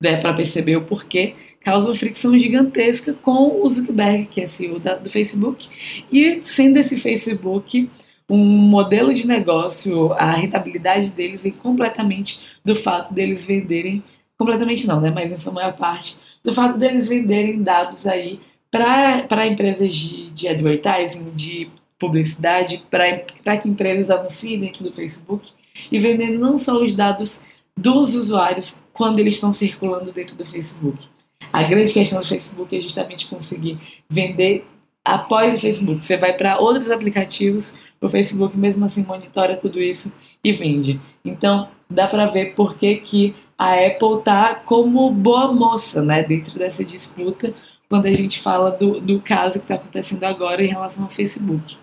[0.00, 4.78] dá para perceber o porquê, causa uma fricção gigantesca com o Zuckerberg, que é CEO
[4.78, 5.68] da, do Facebook,
[6.12, 7.90] e sendo esse Facebook
[8.30, 14.04] um modelo de negócio, a rentabilidade deles vem completamente do fato deles venderem,
[14.38, 18.40] completamente não, né, mas em sua maior parte, do fato deles venderem dados aí
[18.70, 25.50] para empresas de, de advertising, de publicidade, para que empresas anunciem dentro do Facebook
[25.90, 27.42] e vendendo não só os dados
[27.76, 31.08] dos usuários quando eles estão circulando dentro do Facebook.
[31.52, 34.64] A grande questão do Facebook é justamente conseguir vender
[35.04, 36.06] após o Facebook.
[36.06, 41.00] Você vai para outros aplicativos, o Facebook mesmo assim monitora tudo isso e vende.
[41.24, 46.58] Então, dá para ver por que, que a Apple tá como boa moça, né, dentro
[46.58, 47.52] dessa disputa,
[47.88, 51.76] quando a gente fala do, do caso que está acontecendo agora em relação ao Facebook.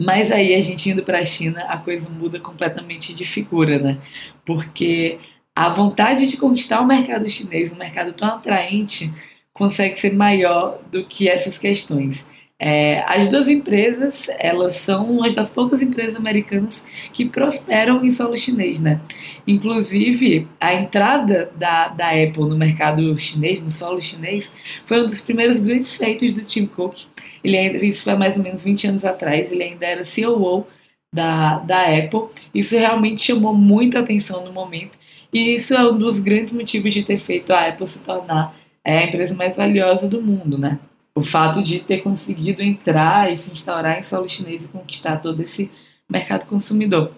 [0.00, 3.98] Mas aí a gente indo para a China, a coisa muda completamente de figura, né?
[4.46, 5.18] Porque
[5.54, 9.12] a vontade de conquistar o mercado chinês, um mercado tão atraente,
[9.52, 12.28] consegue ser maior do que essas questões.
[12.62, 18.36] É, as duas empresas, elas são uma das poucas empresas americanas que prosperam em solo
[18.36, 19.00] chinês, né?
[19.46, 25.22] Inclusive, a entrada da, da Apple no mercado chinês, no solo chinês, foi um dos
[25.22, 26.98] primeiros grandes feitos do Tim Cook.
[27.42, 30.66] Ele ainda, isso foi mais ou menos 20 anos atrás, ele ainda era COO
[31.14, 32.28] da, da Apple.
[32.54, 34.98] Isso realmente chamou muita atenção no momento.
[35.32, 38.98] E isso é um dos grandes motivos de ter feito a Apple se tornar é,
[38.98, 40.78] a empresa mais valiosa do mundo, né?
[41.14, 45.42] O fato de ter conseguido entrar e se instaurar em solo chinês e conquistar todo
[45.42, 45.70] esse
[46.08, 47.12] mercado consumidor.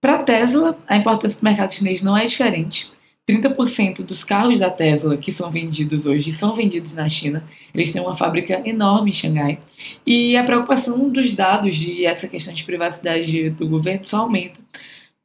[0.00, 2.90] Para a Tesla, a importância do mercado chinês não é diferente.
[3.28, 7.44] 30% dos carros da Tesla que são vendidos hoje são vendidos na China.
[7.72, 9.60] Eles têm uma fábrica enorme em Xangai.
[10.06, 14.58] E a preocupação dos dados e essa questão de privacidade do governo só aumenta.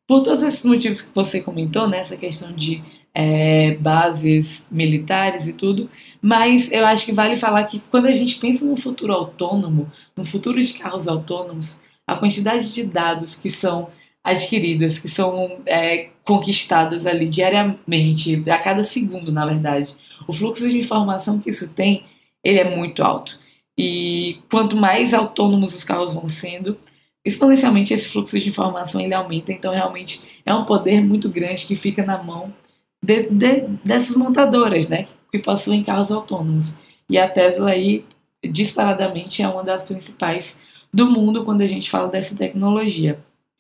[0.08, 2.84] Por todos esses motivos que você comentou, né, essa questão de
[3.16, 5.90] é, bases militares e tudo,
[6.22, 10.26] mas eu acho que vale falar que quando a gente pensa no futuro autônomo, no
[10.26, 13.88] futuro de carros autônomos, a quantidade de dados que são
[14.22, 19.96] adquiridas, que são é, conquistadas ali diariamente, a cada segundo, na verdade,
[20.28, 22.04] o fluxo de informação que isso tem,
[22.44, 23.40] ele é muito alto.
[23.78, 26.78] E quanto mais autônomos os carros vão sendo,
[27.24, 29.54] exponencialmente esse fluxo de informação ele aumenta.
[29.54, 32.54] Então, realmente, é um poder muito grande que fica na mão
[33.04, 36.76] de, de, dessas montadoras, né, que possuem carros autônomos.
[37.10, 38.04] E a Tesla aí,
[38.44, 40.60] disparadamente, é uma das principais
[40.94, 43.20] do mundo quando a gente fala dessa tecnologia.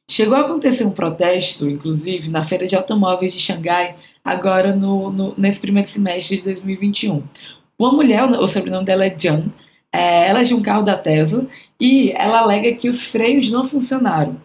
[0.09, 5.33] Chegou a acontecer um protesto, inclusive, na feira de automóveis de Xangai, agora no, no
[5.37, 7.23] nesse primeiro semestre de 2021.
[7.77, 9.51] Uma mulher, o sobrenome dela é Jiang,
[9.91, 11.47] é, ela é de um carro da Tesla
[11.79, 14.37] e ela alega que os freios não funcionaram.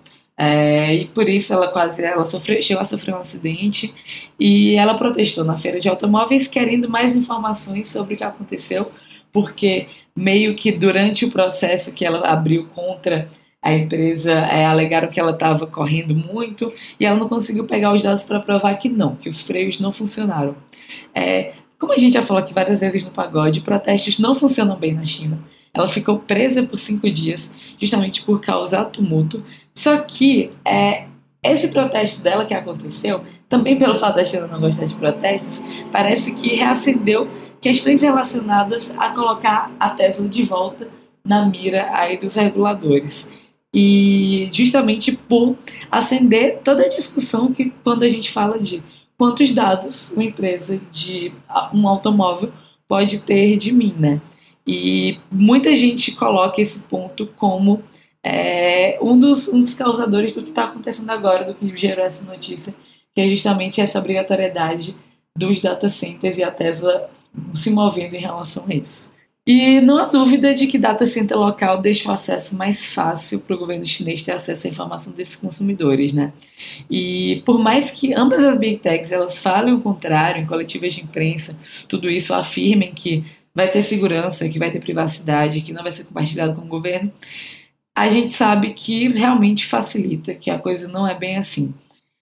[0.43, 3.95] É, e por isso ela quase ela sofreu, chegou a sofrer um acidente
[4.39, 8.91] e ela protestou na feira de automóveis querendo mais informações sobre o que aconteceu,
[9.31, 13.29] porque meio que durante o processo que ela abriu contra
[13.61, 18.03] a empresa é, alegaram que ela estava correndo muito e ela não conseguiu pegar os
[18.03, 20.57] dados para provar que não, que os freios não funcionaram.
[21.15, 24.95] É, como a gente já falou aqui várias vezes no pagode, protestos não funcionam bem
[24.95, 25.39] na China.
[25.73, 29.45] Ela ficou presa por cinco dias, justamente por causar tumulto.
[29.75, 31.07] Só que é,
[31.43, 36.35] esse protesto dela que aconteceu, também pelo fato da China não gostar de protestos, parece
[36.35, 37.29] que reacendeu
[37.61, 40.89] questões relacionadas a colocar a Tesla de volta
[41.25, 43.31] na mira aí dos reguladores.
[43.73, 45.57] E justamente por
[45.91, 48.83] acender toda a discussão que quando a gente fala de
[49.17, 51.33] quantos dados uma empresa de
[51.73, 52.53] um automóvel
[52.89, 54.21] pode ter de mim, né?
[54.73, 57.83] E muita gente coloca esse ponto como
[58.23, 62.25] é, um, dos, um dos causadores do que está acontecendo agora, do que gerou essa
[62.25, 62.73] notícia,
[63.13, 64.95] que é justamente essa obrigatoriedade
[65.37, 67.11] dos data centers e a Tesla
[67.53, 69.13] se movendo em relação a isso.
[69.45, 73.57] E não há dúvida de que data center local deixa o acesso mais fácil para
[73.57, 76.33] o governo chinês ter acesso à informação desses consumidores, né?
[76.89, 81.03] E por mais que ambas as big techs elas falem o contrário em coletivas de
[81.03, 83.25] imprensa, tudo isso afirmem que
[83.61, 87.13] vai ter segurança, que vai ter privacidade, que não vai ser compartilhado com o governo,
[87.95, 91.75] a gente sabe que realmente facilita, que a coisa não é bem assim.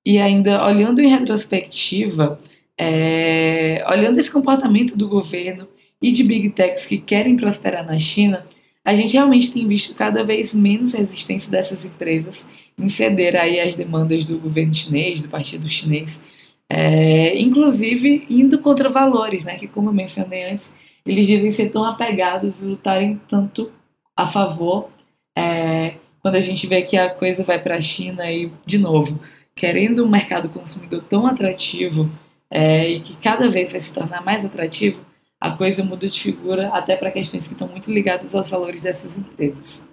[0.04, 2.40] E ainda olhando em retrospectiva,
[2.76, 5.68] é, olhando esse comportamento do governo
[6.02, 8.44] e de big techs que querem prosperar na China,
[8.84, 13.76] a gente realmente tem visto cada vez menos resistência dessas empresas em ceder aí às
[13.76, 16.24] demandas do governo chinês, do partido chinês,
[16.68, 20.72] é, inclusive indo contra valores, né, que como eu mencionei antes,
[21.08, 23.72] eles dizem ser tão apegados e lutarem tanto
[24.14, 24.90] a favor
[25.34, 29.18] é, quando a gente vê que a coisa vai para a China e, de novo,
[29.56, 32.10] querendo um mercado consumidor tão atrativo
[32.50, 35.00] é, e que cada vez vai se tornar mais atrativo,
[35.40, 39.16] a coisa muda de figura até para questões que estão muito ligadas aos valores dessas
[39.16, 39.88] empresas.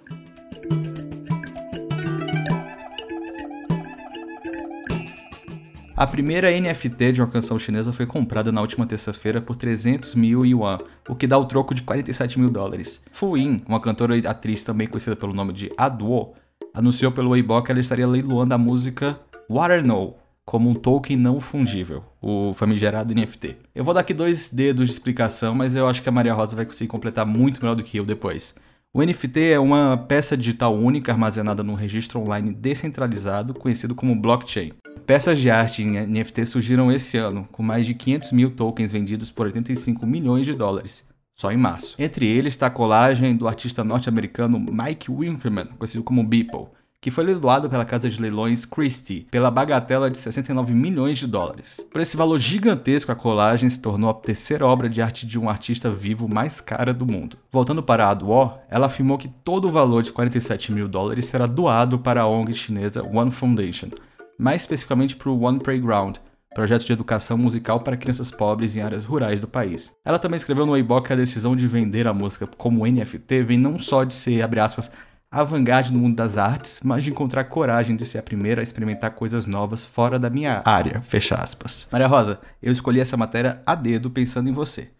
[5.96, 10.44] A primeira NFT de uma canção chinesa foi comprada na última terça-feira por 300 mil
[10.44, 10.76] yuan,
[11.08, 13.02] o que dá o troco de 47 mil dólares.
[13.10, 16.34] Fu Yin, uma cantora e atriz também conhecida pelo nome de Aduo,
[16.74, 20.12] anunciou pelo Weibo que ela estaria leiloando a música Water No,
[20.44, 23.56] como um token não fungível, o famigerado NFT.
[23.74, 26.54] Eu vou dar aqui dois dedos de explicação, mas eu acho que a Maria Rosa
[26.54, 28.54] vai conseguir completar muito melhor do que eu depois.
[28.92, 34.74] O NFT é uma peça digital única armazenada num registro online descentralizado, conhecido como blockchain.
[35.06, 39.30] Peças de arte em NFT surgiram esse ano, com mais de 500 mil tokens vendidos
[39.30, 41.94] por 85 milhões de dólares, só em março.
[41.96, 46.66] Entre eles está a colagem do artista norte-americano Mike Winkelmann, conhecido como Beeple,
[47.00, 51.80] que foi leiloado pela casa de leilões Christie pela bagatela de 69 milhões de dólares.
[51.88, 55.48] Por esse valor gigantesco, a colagem se tornou a terceira obra de arte de um
[55.48, 57.38] artista vivo mais cara do mundo.
[57.52, 61.46] Voltando para a Adwar, ela afirmou que todo o valor de 47 mil dólares será
[61.46, 63.90] doado para a ONG chinesa One Foundation,
[64.38, 66.16] mais especificamente para o One Playground,
[66.54, 69.94] projeto de educação musical para crianças pobres em áreas rurais do país.
[70.04, 73.58] Ela também escreveu no Weibo que a decisão de vender a música como NFT vem
[73.58, 74.90] não só de ser, abre aspas,
[75.30, 79.10] avant-garde no mundo das artes, mas de encontrar coragem de ser a primeira a experimentar
[79.10, 81.86] coisas novas fora da minha área, fecha aspas.
[81.92, 84.90] Maria Rosa, eu escolhi essa matéria a dedo pensando em você.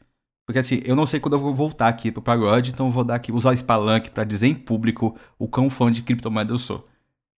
[0.47, 3.17] Porque assim, eu não sei quando eu vou voltar aqui pro pagode, então vou dar
[3.17, 6.87] aqui, usar esse palanque para dizer em público o quão fã de criptomoeda eu sou.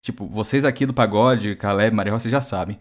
[0.01, 2.79] Tipo, vocês aqui do pagode, Caleb, Maria Rosa, já sabem.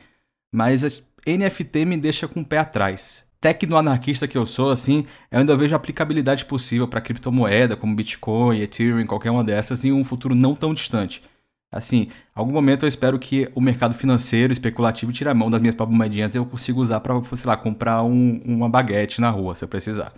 [0.53, 3.25] Mas NFT me deixa com o pé atrás.
[3.41, 9.07] Tecno-anarquista que eu sou, assim, eu ainda vejo aplicabilidade possível para criptomoeda, como Bitcoin, Ethereum,
[9.07, 11.23] qualquer uma dessas, em um futuro não tão distante.
[11.71, 15.77] Assim, algum momento eu espero que o mercado financeiro especulativo tire a mão das minhas
[15.77, 19.55] próprias moedinhas e eu consiga usar para, sei lá, comprar um, uma baguete na rua,
[19.55, 20.13] se eu precisar.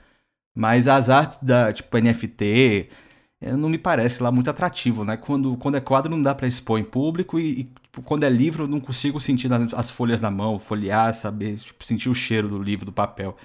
[0.54, 2.88] Mas as artes da, tipo, NFT,
[3.40, 5.16] não me parece lá muito atrativo, né?
[5.16, 8.28] Quando, quando é quadro não dá para expor em público e, e tipo, quando é
[8.28, 12.48] livro eu não consigo sentir as folhas na mão, folhear, saber, tipo, sentir o cheiro
[12.48, 13.36] do livro, do papel.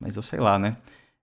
[0.00, 0.76] Mas eu sei lá, né?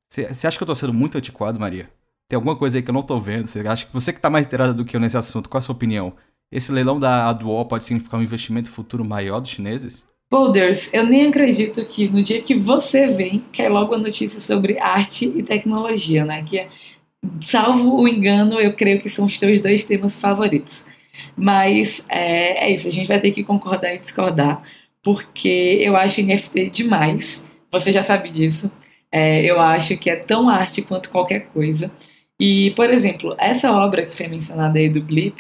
[0.10, 1.90] Você acha que eu tô sendo muito antiquado, Maria?
[2.30, 3.48] Tem alguma coisa aí que eu não tô vendo?
[3.48, 5.62] Você acha que você que tá mais inteirada do que eu nesse assunto, qual é
[5.62, 6.14] a sua opinião?
[6.52, 10.06] Esse leilão da Aduol pode significar um investimento futuro maior dos chineses?
[10.30, 14.78] Boulders, eu nem acredito que no dia que você vem, cai logo a notícia sobre
[14.78, 16.44] arte e tecnologia, né?
[16.44, 16.70] Que é
[17.42, 20.86] salvo o engano, eu creio que são os teus dois temas favoritos.
[21.36, 24.62] Mas é, é isso, a gente vai ter que concordar e discordar,
[25.04, 28.72] porque eu acho NFT demais, você já sabe disso.
[29.12, 31.92] É, eu acho que é tão arte quanto qualquer coisa.
[32.40, 35.36] E, por exemplo, essa obra que foi mencionada aí do Blip,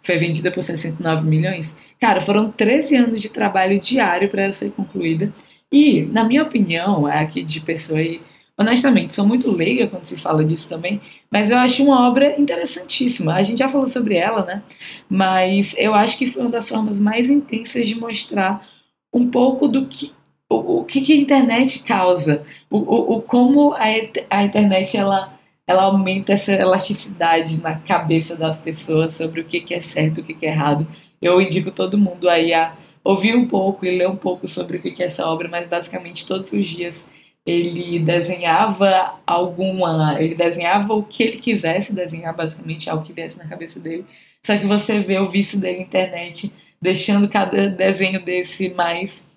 [0.00, 4.52] que foi vendida por 69 milhões, cara, foram 13 anos de trabalho diário para ela
[4.52, 5.32] ser concluída.
[5.70, 8.20] E, na minha opinião, é aqui de pessoa aí
[8.60, 13.34] honestamente, sou muito leiga quando se fala disso também, mas eu acho uma obra interessantíssima.
[13.34, 14.62] A gente já falou sobre ela, né?
[15.08, 18.68] Mas eu acho que foi uma das formas mais intensas de mostrar
[19.12, 20.12] um pouco do que
[20.46, 23.84] o, o que, que a internet causa, o, o, o como a,
[24.28, 29.72] a internet ela ela aumenta essa elasticidade na cabeça das pessoas sobre o que, que
[29.72, 30.84] é certo o que, que é errado.
[31.22, 34.80] Eu indico todo mundo aí a ouvir um pouco e ler um pouco sobre o
[34.82, 37.08] que, que é essa obra, mas basicamente todos os dias
[37.44, 40.20] ele desenhava alguma.
[40.20, 44.04] Ele desenhava o que ele quisesse desenhar, basicamente, algo que viesse na cabeça dele.
[44.44, 49.28] Só que você vê o vício dele na internet, deixando cada desenho desse mais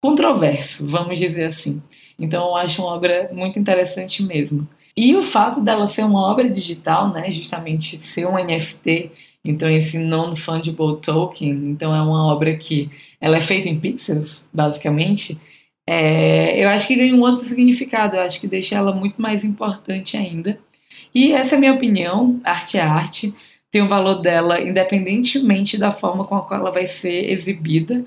[0.00, 1.82] controverso, vamos dizer assim.
[2.18, 4.66] Então eu acho uma obra muito interessante mesmo.
[4.96, 9.10] E o fato dela ser uma obra digital, né, justamente ser um NFT,
[9.44, 12.90] então esse non-fungible token, então é uma obra que
[13.20, 15.38] ela é feita em pixels, basicamente,
[15.88, 19.44] é, eu acho que ganha um outro significado, eu acho que deixa ela muito mais
[19.44, 20.58] importante ainda.
[21.14, 23.34] E essa é a minha opinião: arte é arte,
[23.70, 28.04] tem o valor dela independentemente da forma com a qual ela vai ser exibida.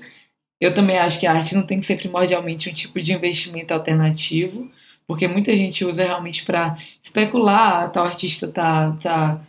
[0.60, 3.72] Eu também acho que a arte não tem que ser primordialmente um tipo de investimento
[3.72, 4.70] alternativo,
[5.06, 9.40] porque muita gente usa realmente para especular, tal artista tá, tá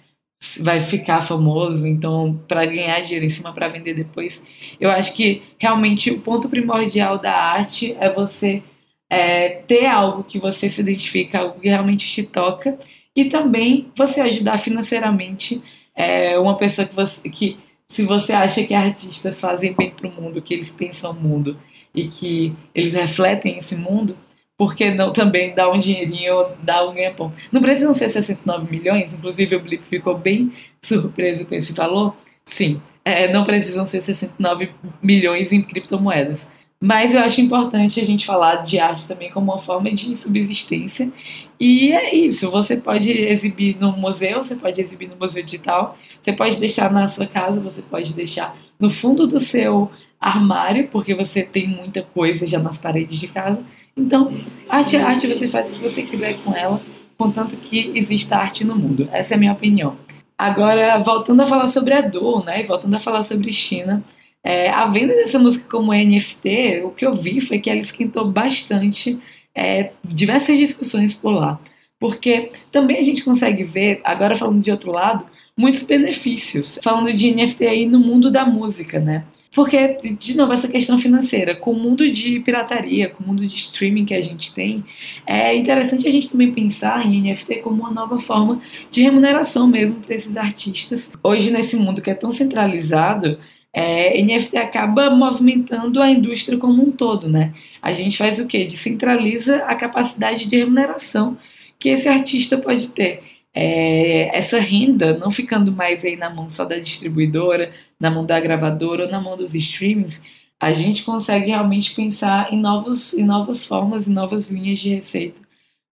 [0.59, 4.45] vai ficar famoso, então para ganhar dinheiro em cima para vender depois.
[4.79, 8.63] Eu acho que realmente o ponto primordial da arte é você
[9.09, 12.77] é, ter algo que você se identifica, algo que realmente te toca
[13.15, 15.61] e também você ajudar financeiramente
[15.95, 20.11] é, uma pessoa que você que se você acha que artistas fazem bem para o
[20.11, 21.57] mundo, que eles pensam o mundo
[21.93, 24.15] e que eles refletem esse mundo,
[24.61, 27.33] por que não também dar um dinheirinho, dar um ganha-pão?
[27.51, 32.15] Não precisam ser 69 milhões, inclusive o Blip ficou bem surpreso com esse valor.
[32.45, 34.69] Sim, é, não precisam ser 69
[35.01, 36.47] milhões em criptomoedas.
[36.79, 41.11] Mas eu acho importante a gente falar de arte também como uma forma de subsistência.
[41.59, 46.31] E é isso, você pode exibir no museu, você pode exibir no museu digital, você
[46.31, 49.89] pode deixar na sua casa, você pode deixar no fundo do seu
[50.21, 53.63] armário, porque você tem muita coisa já nas paredes de casa.
[53.97, 54.31] Então,
[54.69, 56.79] arte é arte, você faz o que você quiser com ela,
[57.17, 59.09] contanto que exista arte no mundo.
[59.11, 59.97] Essa é a minha opinião.
[60.37, 64.03] Agora, voltando a falar sobre a Duo, né, e voltando a falar sobre China,
[64.43, 68.25] é, a venda dessa música como NFT, o que eu vi foi que ela esquentou
[68.25, 69.19] bastante
[69.55, 71.59] é, diversas discussões por lá.
[71.99, 75.25] Porque também a gente consegue ver, agora falando de outro lado,
[75.57, 76.79] muitos benefícios.
[76.83, 79.25] Falando de NFT aí no mundo da música, né?
[79.53, 83.55] Porque, de novo, essa questão financeira, com o mundo de pirataria, com o mundo de
[83.57, 84.83] streaming que a gente tem,
[85.27, 89.99] é interessante a gente também pensar em NFT como uma nova forma de remuneração mesmo
[89.99, 91.11] para esses artistas.
[91.21, 93.37] Hoje, nesse mundo que é tão centralizado,
[93.73, 97.53] é, NFT acaba movimentando a indústria como um todo, né?
[97.81, 98.65] A gente faz o quê?
[98.65, 101.37] Descentraliza a capacidade de remuneração
[101.77, 103.21] que esse artista pode ter.
[103.53, 108.39] É, essa renda não ficando mais aí na mão só da distribuidora, na mão da
[108.39, 110.23] gravadora ou na mão dos streamings,
[110.59, 115.41] a gente consegue realmente pensar em, novos, em novas formas, em novas linhas de receita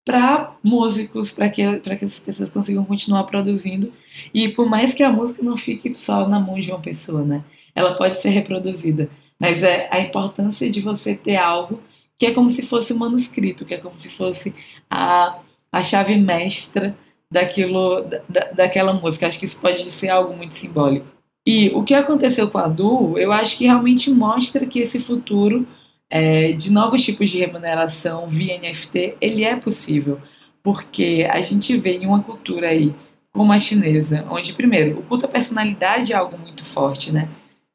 [0.06, 3.93] para músicos, para que, que essas pessoas consigam continuar produzindo.
[4.34, 7.43] E por mais que a música não fique só na mão de uma pessoa, né?
[7.76, 9.10] ela pode ser reproduzida.
[9.39, 11.82] Mas é a importância de você ter algo
[12.17, 14.54] que é como se fosse um manuscrito, que é como se fosse
[14.89, 15.39] a,
[15.72, 16.98] a chave mestra
[17.32, 19.28] daquilo, da, daquela música.
[19.28, 21.08] Acho que isso pode ser algo muito simbólico.
[21.46, 25.68] E o que aconteceu com a Du, eu acho que realmente mostra que esse futuro
[26.10, 30.20] é, de novos tipos de remuneração via NFT, ele é possível.
[30.62, 32.94] Porque a gente vê em uma cultura aí,
[33.32, 37.30] como a chinesa, onde, primeiro, o culto à personalidade é algo muito forte, né?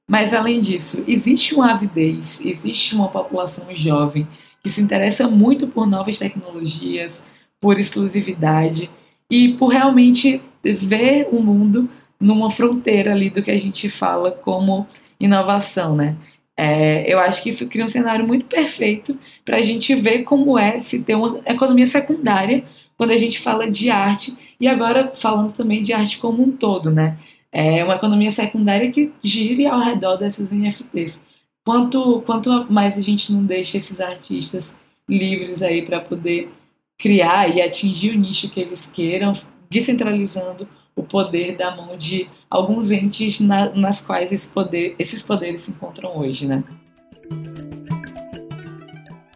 [0.08, 4.28] Mas, além disso, existe uma avidez, existe uma população jovem
[4.62, 7.26] que se interessa muito por novas tecnologias,
[7.60, 8.90] por exclusividade
[9.30, 11.88] e por realmente ver o mundo
[12.20, 14.86] numa fronteira ali do que a gente fala como
[15.20, 16.16] inovação, né?
[16.56, 20.58] É, eu acho que isso cria um cenário muito perfeito para a gente ver como
[20.58, 22.64] é se ter uma economia secundária
[22.96, 26.92] quando a gente fala de arte e agora falando também de arte como um todo,
[26.92, 27.18] né?
[27.54, 31.24] é uma economia secundária que gire ao redor dessas NFTs.
[31.64, 36.50] Quanto, quanto mais a gente não deixa esses artistas livres aí para poder
[36.98, 39.32] criar e atingir o nicho que eles queiram,
[39.70, 45.62] descentralizando o poder da mão de alguns entes na, nas quais esse poder, esses poderes
[45.62, 46.62] se encontram hoje, né?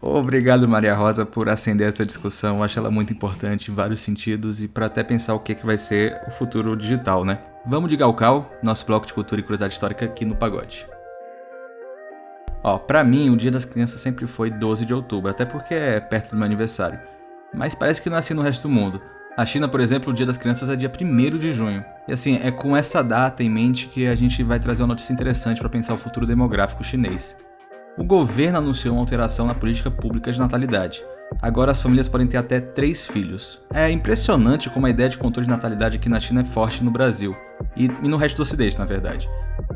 [0.01, 2.57] Obrigado, Maria Rosa, por acender essa discussão.
[2.57, 5.65] Eu acho ela muito importante em vários sentidos e para até pensar o que, que
[5.65, 7.39] vai ser o futuro digital, né?
[7.65, 10.87] Vamos de Galcal, nosso bloco de cultura e curiosidade histórica aqui no Pagode.
[12.63, 15.99] Ó, pra mim, o Dia das Crianças sempre foi 12 de outubro, até porque é
[15.99, 16.99] perto do meu aniversário.
[17.53, 19.01] Mas parece que não é assim no resto do mundo.
[19.37, 21.83] A China, por exemplo, o Dia das Crianças é dia 1 de junho.
[22.07, 25.13] E assim, é com essa data em mente que a gente vai trazer uma notícia
[25.13, 27.37] interessante para pensar o futuro demográfico chinês.
[27.97, 31.03] O governo anunciou uma alteração na política pública de natalidade.
[31.41, 33.61] Agora as famílias podem ter até três filhos.
[33.73, 36.91] É impressionante como a ideia de controle de natalidade aqui na China é forte no
[36.91, 37.35] Brasil.
[37.77, 39.29] E, no resto do ocidente, na verdade.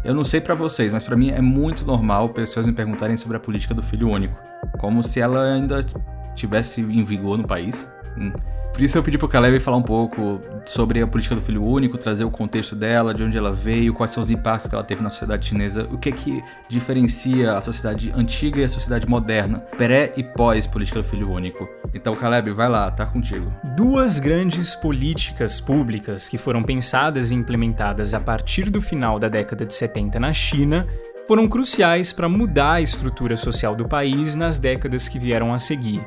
[0.03, 3.37] Eu não sei para vocês, mas para mim é muito normal pessoas me perguntarem sobre
[3.37, 4.37] a política do filho único.
[4.79, 5.85] Como se ela ainda
[6.33, 7.89] tivesse em vigor no país.
[8.17, 8.31] Hum.
[8.73, 11.95] Por isso eu pedi pro Caleb falar um pouco sobre a política do filho único,
[11.95, 15.03] trazer o contexto dela, de onde ela veio, quais são os impactos que ela teve
[15.03, 19.59] na sociedade chinesa, o que é que diferencia a sociedade antiga e a sociedade moderna,
[19.77, 21.69] pré e pós política do filho único.
[21.93, 23.53] Então, Caleb, vai lá, tá contigo.
[23.77, 29.67] Duas grandes políticas públicas que foram pensadas e implementadas a partir do final da década
[29.67, 30.87] de 70 na China
[31.27, 36.05] foram cruciais para mudar a estrutura social do país nas décadas que vieram a seguir.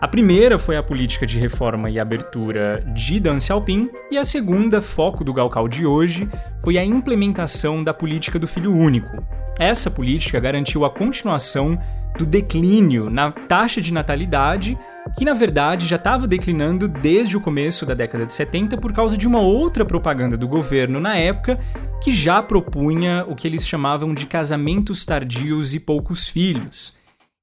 [0.00, 4.82] A primeira foi a política de reforma e abertura de Deng Xiaoping, e a segunda,
[4.82, 6.28] foco do Galcal de hoje,
[6.60, 9.24] foi a implementação da política do filho único.
[9.60, 11.78] Essa política garantiu a continuação
[12.18, 14.78] do declínio na taxa de natalidade,
[15.16, 19.16] que na verdade já estava declinando desde o começo da década de 70 por causa
[19.16, 21.58] de uma outra propaganda do governo na época
[22.02, 26.92] que já propunha o que eles chamavam de casamentos tardios e poucos filhos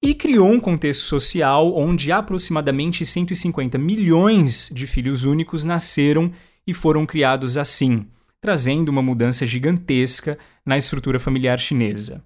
[0.01, 6.31] e criou um contexto social onde aproximadamente 150 milhões de filhos únicos nasceram
[6.65, 8.07] e foram criados assim,
[8.39, 12.23] trazendo uma mudança gigantesca na estrutura familiar chinesa.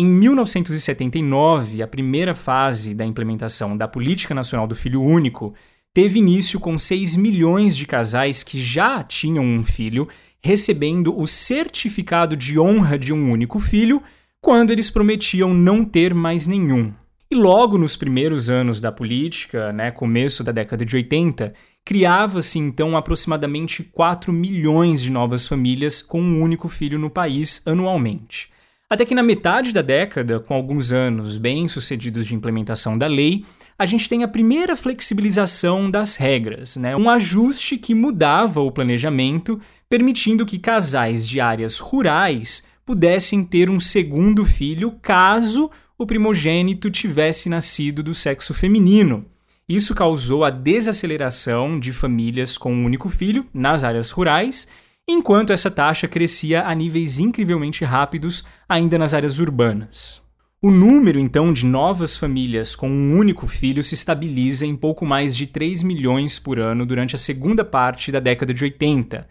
[0.00, 5.54] Em 1979, a primeira fase da implementação da Política Nacional do Filho Único
[5.92, 10.06] teve início com 6 milhões de casais que já tinham um filho
[10.40, 14.00] recebendo o certificado de honra de um único filho
[14.40, 16.94] quando eles prometiam não ter mais nenhum.
[17.28, 21.52] E logo nos primeiros anos da política, né, começo da década de 80,
[21.84, 28.56] criava-se então aproximadamente 4 milhões de novas famílias com um único filho no país anualmente.
[28.90, 33.44] Até que na metade da década, com alguns anos bem sucedidos de implementação da lei,
[33.78, 36.96] a gente tem a primeira flexibilização das regras, né?
[36.96, 39.60] um ajuste que mudava o planejamento,
[39.90, 47.50] permitindo que casais de áreas rurais pudessem ter um segundo filho caso o primogênito tivesse
[47.50, 49.26] nascido do sexo feminino.
[49.68, 54.66] Isso causou a desaceleração de famílias com um único filho nas áreas rurais,
[55.08, 60.22] enquanto essa taxa crescia a níveis incrivelmente rápidos ainda nas áreas urbanas.
[60.60, 65.34] O número, então, de novas famílias com um único filho se estabiliza em pouco mais
[65.34, 69.26] de 3 milhões por ano durante a segunda parte da década de 80,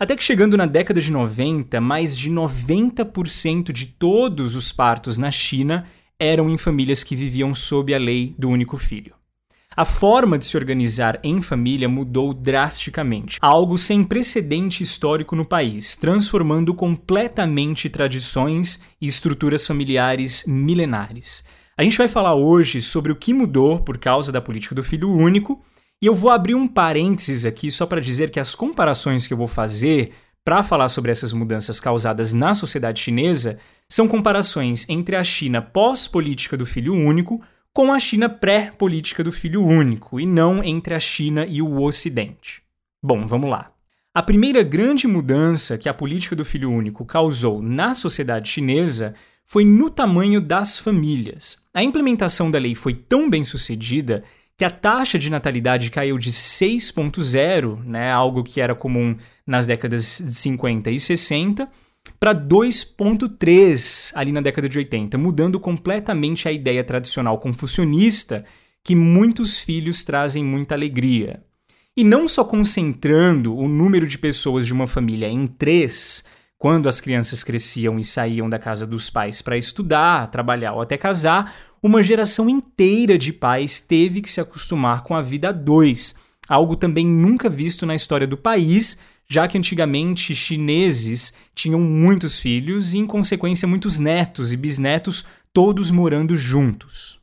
[0.00, 5.30] até que chegando na década de 90, mais de 90% de todos os partos na
[5.30, 5.84] China
[6.18, 9.19] eram em famílias que viviam sob a lei do único filho.
[9.76, 15.94] A forma de se organizar em família mudou drasticamente, algo sem precedente histórico no país,
[15.94, 21.44] transformando completamente tradições e estruturas familiares milenares.
[21.78, 25.08] A gente vai falar hoje sobre o que mudou por causa da política do filho
[25.08, 25.62] único
[26.02, 29.38] e eu vou abrir um parênteses aqui só para dizer que as comparações que eu
[29.38, 30.10] vou fazer
[30.44, 33.58] para falar sobre essas mudanças causadas na sociedade chinesa
[33.88, 37.40] são comparações entre a China pós-política do filho único
[37.72, 42.62] com a China pré-política do filho único, e não entre a China e o Ocidente.
[43.02, 43.72] Bom, vamos lá.
[44.12, 49.14] A primeira grande mudança que a política do filho único causou na sociedade chinesa
[49.46, 51.64] foi no tamanho das famílias.
[51.72, 54.24] A implementação da lei foi tão bem sucedida
[54.56, 59.16] que a taxa de natalidade caiu de 6,0, né, algo que era comum
[59.46, 61.68] nas décadas de 50 e 60,
[62.18, 68.44] para 2,3 ali na década de 80, mudando completamente a ideia tradicional confucionista
[68.84, 71.42] que muitos filhos trazem muita alegria.
[71.96, 76.24] E não só concentrando o número de pessoas de uma família em três,
[76.56, 80.96] quando as crianças cresciam e saíam da casa dos pais para estudar, trabalhar ou até
[80.96, 86.14] casar, uma geração inteira de pais teve que se acostumar com a vida a dois,
[86.46, 88.98] algo também nunca visto na história do país,
[89.30, 95.92] já que antigamente chineses tinham muitos filhos e, em consequência, muitos netos e bisnetos, todos
[95.92, 97.20] morando juntos.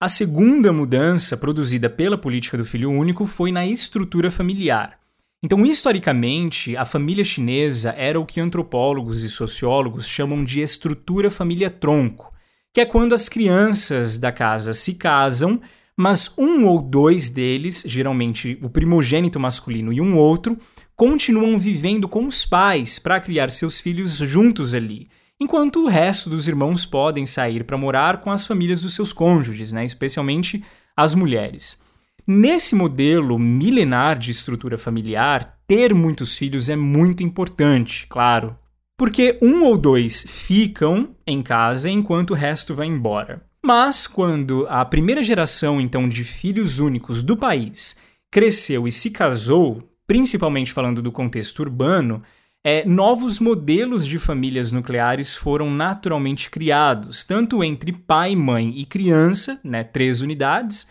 [0.00, 5.00] A segunda mudança produzida pela política do filho único foi na estrutura familiar.
[5.42, 12.32] Então, historicamente, a família chinesa era o que antropólogos e sociólogos chamam de estrutura família-tronco,
[12.72, 15.60] que é quando as crianças da casa se casam,
[15.96, 20.56] mas um ou dois deles, geralmente o primogênito masculino e um outro,
[20.98, 26.48] continuam vivendo com os pais para criar seus filhos juntos ali, enquanto o resto dos
[26.48, 30.60] irmãos podem sair para morar com as famílias dos seus cônjuges, né, especialmente
[30.96, 31.80] as mulheres.
[32.26, 38.58] Nesse modelo milenar de estrutura familiar, ter muitos filhos é muito importante, claro,
[38.96, 43.46] porque um ou dois ficam em casa enquanto o resto vai embora.
[43.64, 47.96] Mas quando a primeira geração então de filhos únicos do país
[48.32, 49.78] cresceu e se casou,
[50.08, 52.22] principalmente falando do contexto urbano,
[52.64, 59.60] é, novos modelos de famílias nucleares foram naturalmente criados, tanto entre pai, mãe e criança,
[59.62, 60.88] né, três unidades,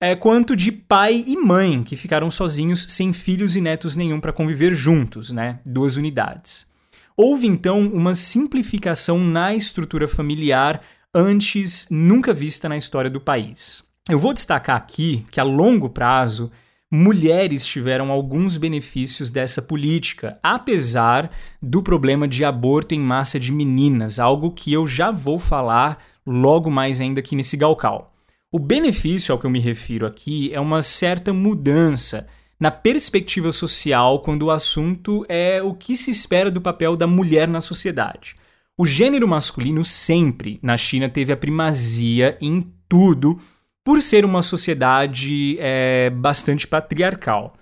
[0.00, 4.32] é, quanto de pai e mãe, que ficaram sozinhos sem filhos e netos nenhum para
[4.32, 6.66] conviver juntos, né, duas unidades.
[7.16, 10.82] Houve então uma simplificação na estrutura familiar
[11.14, 13.84] antes nunca vista na história do país.
[14.08, 16.50] Eu vou destacar aqui que a longo prazo
[16.90, 21.30] mulheres tiveram alguns benefícios dessa política, apesar
[21.60, 26.70] do problema de aborto em massa de meninas, algo que eu já vou falar logo
[26.70, 28.14] mais ainda aqui nesse galcal.
[28.50, 32.26] O benefício ao que eu me refiro aqui é uma certa mudança
[32.58, 37.46] na perspectiva social quando o assunto é o que se espera do papel da mulher
[37.46, 38.34] na sociedade.
[38.76, 43.38] O gênero masculino sempre na China teve a primazia em tudo,
[43.88, 47.54] por ser uma sociedade é, bastante patriarcal.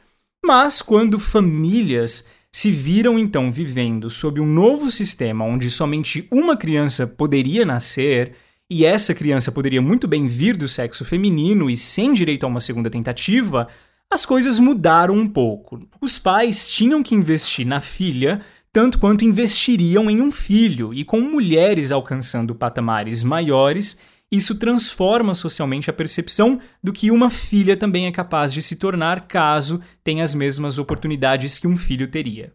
[0.44, 7.06] Mas quando famílias se viram então vivendo sob um novo sistema onde somente uma criança
[7.06, 8.32] poderia nascer,
[8.68, 12.58] e essa criança poderia muito bem vir do sexo feminino e sem direito a uma
[12.58, 13.68] segunda tentativa,
[14.12, 15.78] as coisas mudaram um pouco.
[16.00, 21.18] Os pais tinham que investir na filha tanto quanto investiriam em um filho, e com
[21.18, 23.96] mulheres alcançando patamares maiores,
[24.30, 29.28] isso transforma socialmente a percepção do que uma filha também é capaz de se tornar
[29.28, 32.52] caso tenha as mesmas oportunidades que um filho teria.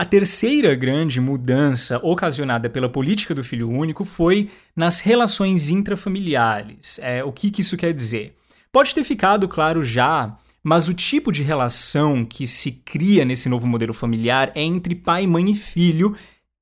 [0.00, 7.00] A terceira grande mudança ocasionada pela política do filho único foi nas relações intrafamiliares.
[7.02, 8.36] É, o que, que isso quer dizer?
[8.70, 13.66] Pode ter ficado claro já, mas o tipo de relação que se cria nesse novo
[13.66, 16.14] modelo familiar é entre pai, mãe e filho,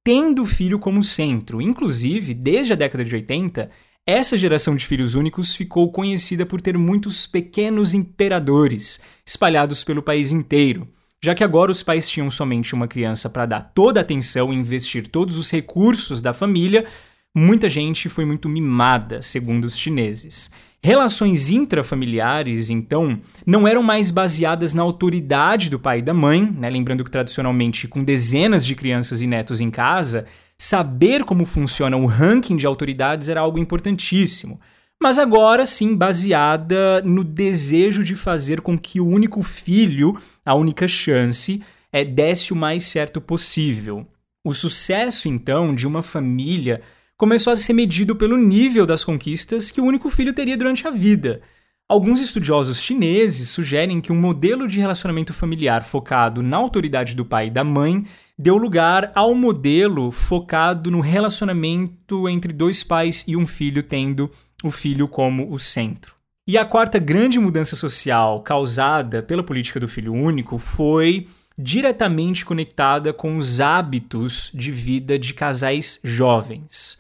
[0.03, 1.61] tendo o filho como centro.
[1.61, 3.71] Inclusive, desde a década de 80,
[4.07, 10.31] essa geração de filhos únicos ficou conhecida por ter muitos pequenos imperadores espalhados pelo país
[10.31, 10.87] inteiro
[11.23, 14.57] já que agora os pais tinham somente uma criança para dar toda a atenção e
[14.57, 16.87] investir todos os recursos da família,
[17.35, 20.51] muita gente foi muito mimada, segundo os chineses.
[20.83, 26.71] Relações intrafamiliares, então, não eram mais baseadas na autoridade do pai e da mãe, né?
[26.71, 30.27] lembrando que tradicionalmente, com dezenas de crianças e netos em casa,
[30.59, 34.61] saber como funciona o ranking de autoridades era algo importantíssimo
[35.01, 40.89] mas agora sim baseada no desejo de fazer com que o único filho, a única
[40.89, 44.07] chance, é, desse o mais certo possível.
[44.45, 46.81] O sucesso, então, de uma família
[47.17, 50.91] começou a ser medido pelo nível das conquistas que o único filho teria durante a
[50.91, 51.41] vida.
[51.89, 57.47] Alguns estudiosos chineses sugerem que um modelo de relacionamento familiar focado na autoridade do pai
[57.47, 58.05] e da mãe
[58.39, 64.31] deu lugar ao modelo focado no relacionamento entre dois pais e um filho tendo
[64.63, 66.15] o filho como o centro.
[66.47, 71.27] E a quarta grande mudança social causada pela política do filho único foi
[71.59, 76.99] diretamente conectada com os hábitos de vida de casais jovens.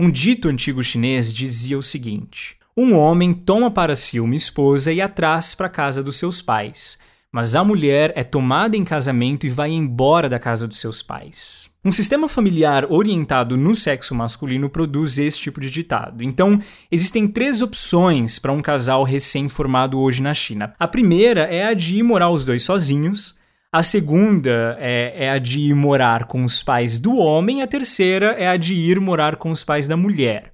[0.00, 5.00] Um dito antigo chinês dizia o seguinte: um homem toma para si uma esposa e
[5.00, 6.98] a traz para a casa dos seus pais
[7.32, 11.70] mas a mulher é tomada em casamento e vai embora da casa dos seus pais.
[11.84, 16.22] Um sistema familiar orientado no sexo masculino produz esse tipo de ditado.
[16.22, 16.60] Então,
[16.90, 20.74] existem três opções para um casal recém-formado hoje na China.
[20.78, 23.36] A primeira é a de ir morar os dois sozinhos.
[23.70, 27.62] A segunda é, é, a de ir morar com os pais do homem.
[27.62, 30.52] A terceira é a de ir morar com os pais da mulher.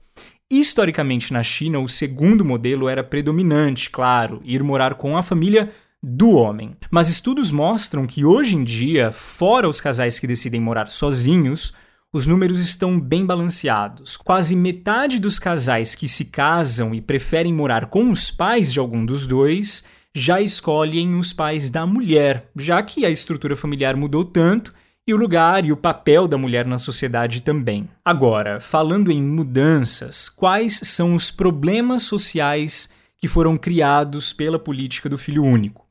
[0.51, 5.71] Historicamente, na China, o segundo modelo era predominante, claro, ir morar com a família
[6.05, 6.77] do homem.
[6.91, 11.73] Mas estudos mostram que hoje em dia, fora os casais que decidem morar sozinhos,
[12.13, 14.17] os números estão bem balanceados.
[14.17, 19.05] Quase metade dos casais que se casam e preferem morar com os pais de algum
[19.05, 19.83] dos dois
[20.15, 24.73] já escolhem os pais da mulher, já que a estrutura familiar mudou tanto
[25.07, 27.89] e o lugar e o papel da mulher na sociedade também.
[28.05, 35.19] Agora, falando em mudanças, quais são os problemas sociais que foram criados pela política do
[35.19, 35.84] filho único?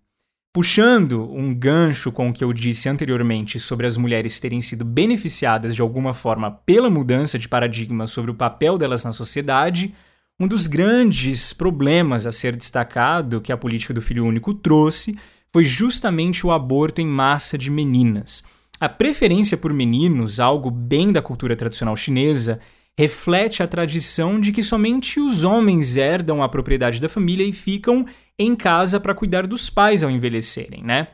[0.54, 5.76] Puxando um gancho com o que eu disse anteriormente sobre as mulheres terem sido beneficiadas
[5.76, 9.96] de alguma forma pela mudança de paradigma sobre o papel delas na sociedade,
[10.40, 15.18] um dos grandes problemas a ser destacado que a política do filho único trouxe
[15.52, 18.44] foi justamente o aborto em massa de meninas.
[18.80, 22.60] A preferência por meninos, algo bem da cultura tradicional chinesa,
[22.98, 28.06] reflete a tradição de que somente os homens herdam a propriedade da família e ficam
[28.38, 31.10] em casa para cuidar dos pais ao envelhecerem, né?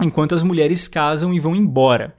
[0.00, 2.16] Enquanto as mulheres casam e vão embora.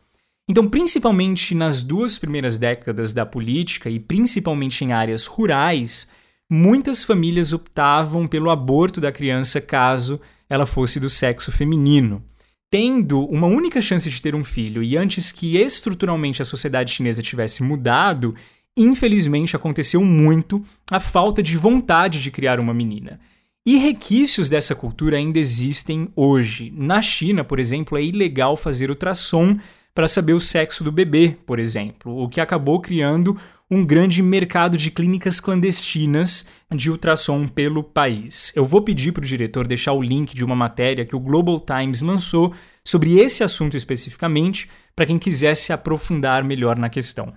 [0.47, 6.09] Então, principalmente nas duas primeiras décadas da política e principalmente em áreas rurais,
[6.49, 12.23] muitas famílias optavam pelo aborto da criança caso ela fosse do sexo feminino.
[12.71, 17.21] Tendo uma única chance de ter um filho e antes que estruturalmente a sociedade chinesa
[17.21, 18.35] tivesse mudado,
[18.77, 23.19] infelizmente aconteceu muito a falta de vontade de criar uma menina.
[23.65, 26.73] E requisitos dessa cultura ainda existem hoje.
[26.75, 29.59] Na China, por exemplo, é ilegal fazer ultrassom
[29.93, 33.37] para saber o sexo do bebê, por exemplo, o que acabou criando
[33.69, 38.51] um grande mercado de clínicas clandestinas de ultrassom pelo país.
[38.55, 41.59] Eu vou pedir para o diretor deixar o link de uma matéria que o Global
[41.59, 42.53] Times lançou
[42.83, 47.33] sobre esse assunto especificamente, para quem quiser se aprofundar melhor na questão.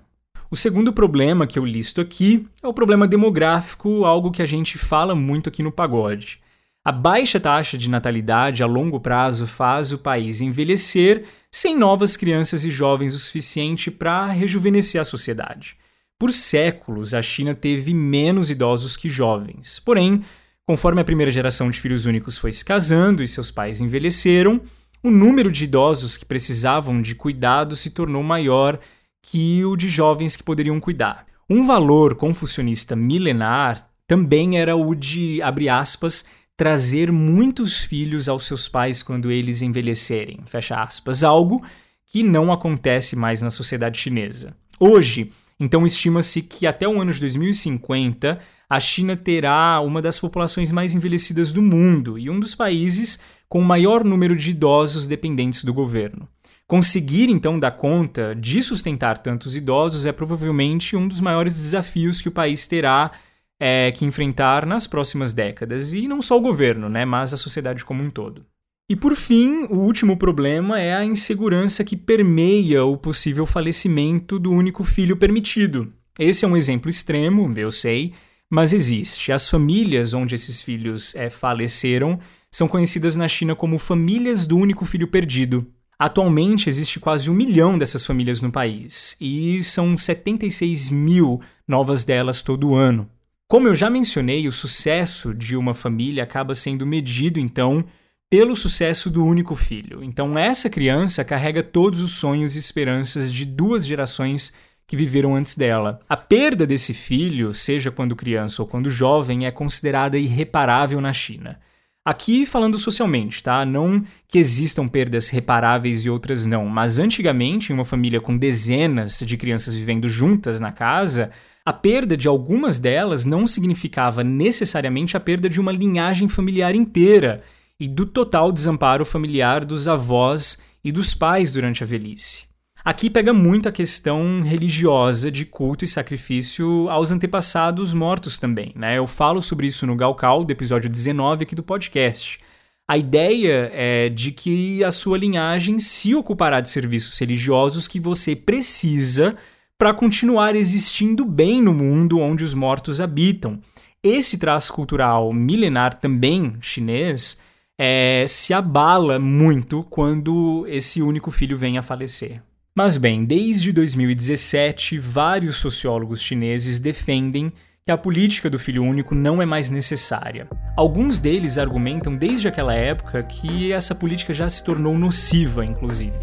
[0.52, 4.76] O segundo problema que eu listo aqui é o problema demográfico, algo que a gente
[4.76, 6.40] fala muito aqui no pagode.
[6.84, 12.66] A baixa taxa de natalidade a longo prazo faz o país envelhecer sem novas crianças
[12.66, 15.74] e jovens o suficiente para rejuvenescer a sociedade.
[16.18, 19.78] Por séculos, a China teve menos idosos que jovens.
[19.78, 20.22] Porém,
[20.66, 24.60] conforme a primeira geração de filhos únicos foi se casando e seus pais envelheceram,
[25.02, 28.78] o número de idosos que precisavam de cuidado se tornou maior
[29.22, 31.26] que o de jovens que poderiam cuidar.
[31.48, 36.24] Um valor confucionista milenar também era o de, abre aspas,
[36.56, 41.64] trazer muitos filhos aos seus pais quando eles envelhecerem, fecha aspas, algo
[42.06, 44.54] que não acontece mais na sociedade chinesa.
[44.78, 50.72] Hoje, então, estima-se que até o ano de 2050 a China terá uma das populações
[50.72, 55.62] mais envelhecidas do mundo e um dos países com o maior número de idosos dependentes
[55.62, 56.28] do governo.
[56.72, 62.28] Conseguir, então, dar conta de sustentar tantos idosos é provavelmente um dos maiores desafios que
[62.28, 63.12] o país terá
[63.60, 65.92] é, que enfrentar nas próximas décadas.
[65.92, 68.46] E não só o governo, né, mas a sociedade como um todo.
[68.88, 74.50] E por fim, o último problema é a insegurança que permeia o possível falecimento do
[74.50, 75.92] único filho permitido.
[76.18, 78.14] Esse é um exemplo extremo, eu sei,
[78.48, 79.30] mas existe.
[79.30, 82.18] As famílias onde esses filhos é, faleceram
[82.50, 85.70] são conhecidas na China como famílias do único filho perdido.
[86.02, 92.42] Atualmente existe quase um milhão dessas famílias no país, e são 76 mil novas delas
[92.42, 93.08] todo ano.
[93.46, 97.84] Como eu já mencionei, o sucesso de uma família acaba sendo medido, então,
[98.28, 100.02] pelo sucesso do único filho.
[100.02, 104.52] Então, essa criança carrega todos os sonhos e esperanças de duas gerações
[104.88, 106.00] que viveram antes dela.
[106.08, 111.60] A perda desse filho, seja quando criança ou quando jovem, é considerada irreparável na China.
[112.04, 113.64] Aqui falando socialmente, tá?
[113.64, 119.20] Não que existam perdas reparáveis e outras não, mas antigamente, em uma família com dezenas
[119.24, 121.30] de crianças vivendo juntas na casa,
[121.64, 127.44] a perda de algumas delas não significava necessariamente a perda de uma linhagem familiar inteira
[127.78, 132.51] e do total desamparo familiar dos avós e dos pais durante a velhice.
[132.84, 138.98] Aqui pega muito a questão religiosa de culto e sacrifício aos antepassados mortos também, né?
[138.98, 142.40] Eu falo sobre isso no Galcal, do episódio 19 aqui do podcast.
[142.88, 148.34] A ideia é de que a sua linhagem se ocupará de serviços religiosos que você
[148.34, 149.36] precisa
[149.78, 153.60] para continuar existindo bem no mundo onde os mortos habitam.
[154.02, 157.40] Esse traço cultural milenar também chinês
[157.78, 162.42] é, se abala muito quando esse único filho vem a falecer.
[162.74, 167.52] Mas bem, desde 2017, vários sociólogos chineses defendem
[167.84, 170.48] que a política do filho único não é mais necessária.
[170.74, 176.16] Alguns deles argumentam desde aquela época que essa política já se tornou nociva, inclusive.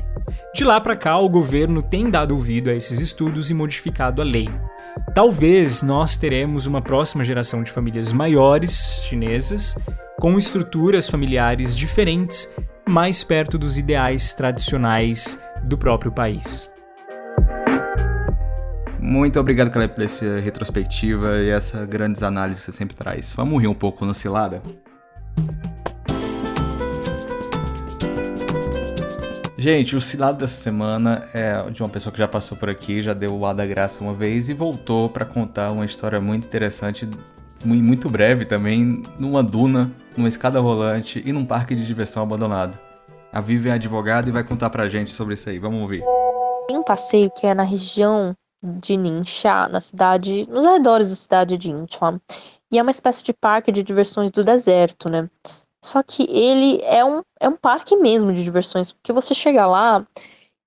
[0.55, 4.25] De lá para cá, o governo tem dado ouvido a esses estudos e modificado a
[4.25, 4.49] lei.
[5.13, 9.77] Talvez nós teremos uma próxima geração de famílias maiores chinesas,
[10.19, 12.51] com estruturas familiares diferentes,
[12.87, 16.69] mais perto dos ideais tradicionais do próprio país.
[18.99, 23.33] Muito obrigado, Caleb, por essa retrospectiva e essa grandes análises que você sempre traz.
[23.33, 24.61] Vamos rir um pouco no Cilada?
[29.57, 33.13] Gente, o cilado dessa semana é de uma pessoa que já passou por aqui, já
[33.13, 37.05] deu o ar da graça uma vez e voltou para contar uma história muito interessante,
[37.65, 42.79] muito breve também, numa duna, numa escada rolante e num parque de diversão abandonado.
[43.31, 45.59] A Vivi é advogada e vai contar pra gente sobre isso aí.
[45.59, 46.03] Vamos ouvir.
[46.67, 51.57] Tem um passeio que é na região de Ningxia, na cidade, nos arredores da cidade
[51.57, 52.17] de Incheon.
[52.71, 55.29] E é uma espécie de parque de diversões do deserto, né?
[55.83, 60.05] Só que ele é um, é um parque mesmo de diversões, porque você chega lá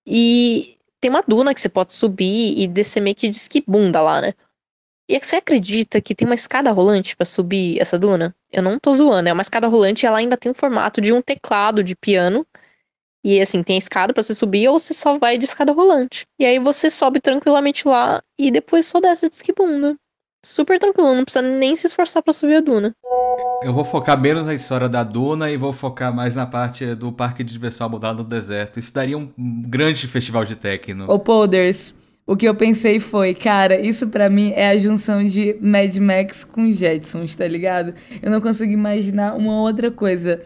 [0.06, 3.36] e tem uma duna que você pode subir e descer meio que de
[4.00, 4.34] lá, né?
[5.08, 8.34] E você acredita que tem uma escada rolante para subir essa duna?
[8.50, 11.12] Eu não tô zoando, é uma escada rolante e ela ainda tem o formato de
[11.12, 12.46] um teclado de piano
[13.24, 16.24] e assim, tem a escada para você subir ou você só vai de escada rolante.
[16.38, 19.94] E aí você sobe tranquilamente lá e depois só desce de esquibunda.
[20.44, 22.92] Super tranquilo, não precisa nem se esforçar para subir a duna.
[23.62, 27.12] Eu vou focar menos na história da duna e vou focar mais na parte do
[27.12, 28.80] parque de diversão mudado no deserto.
[28.80, 31.08] Isso daria um grande festival de techno.
[31.08, 31.94] Ô, Polders,
[32.26, 36.42] o que eu pensei foi, cara, isso para mim é a junção de Mad Max
[36.42, 37.94] com Jetsons, tá ligado?
[38.20, 40.40] Eu não consigo imaginar uma outra coisa.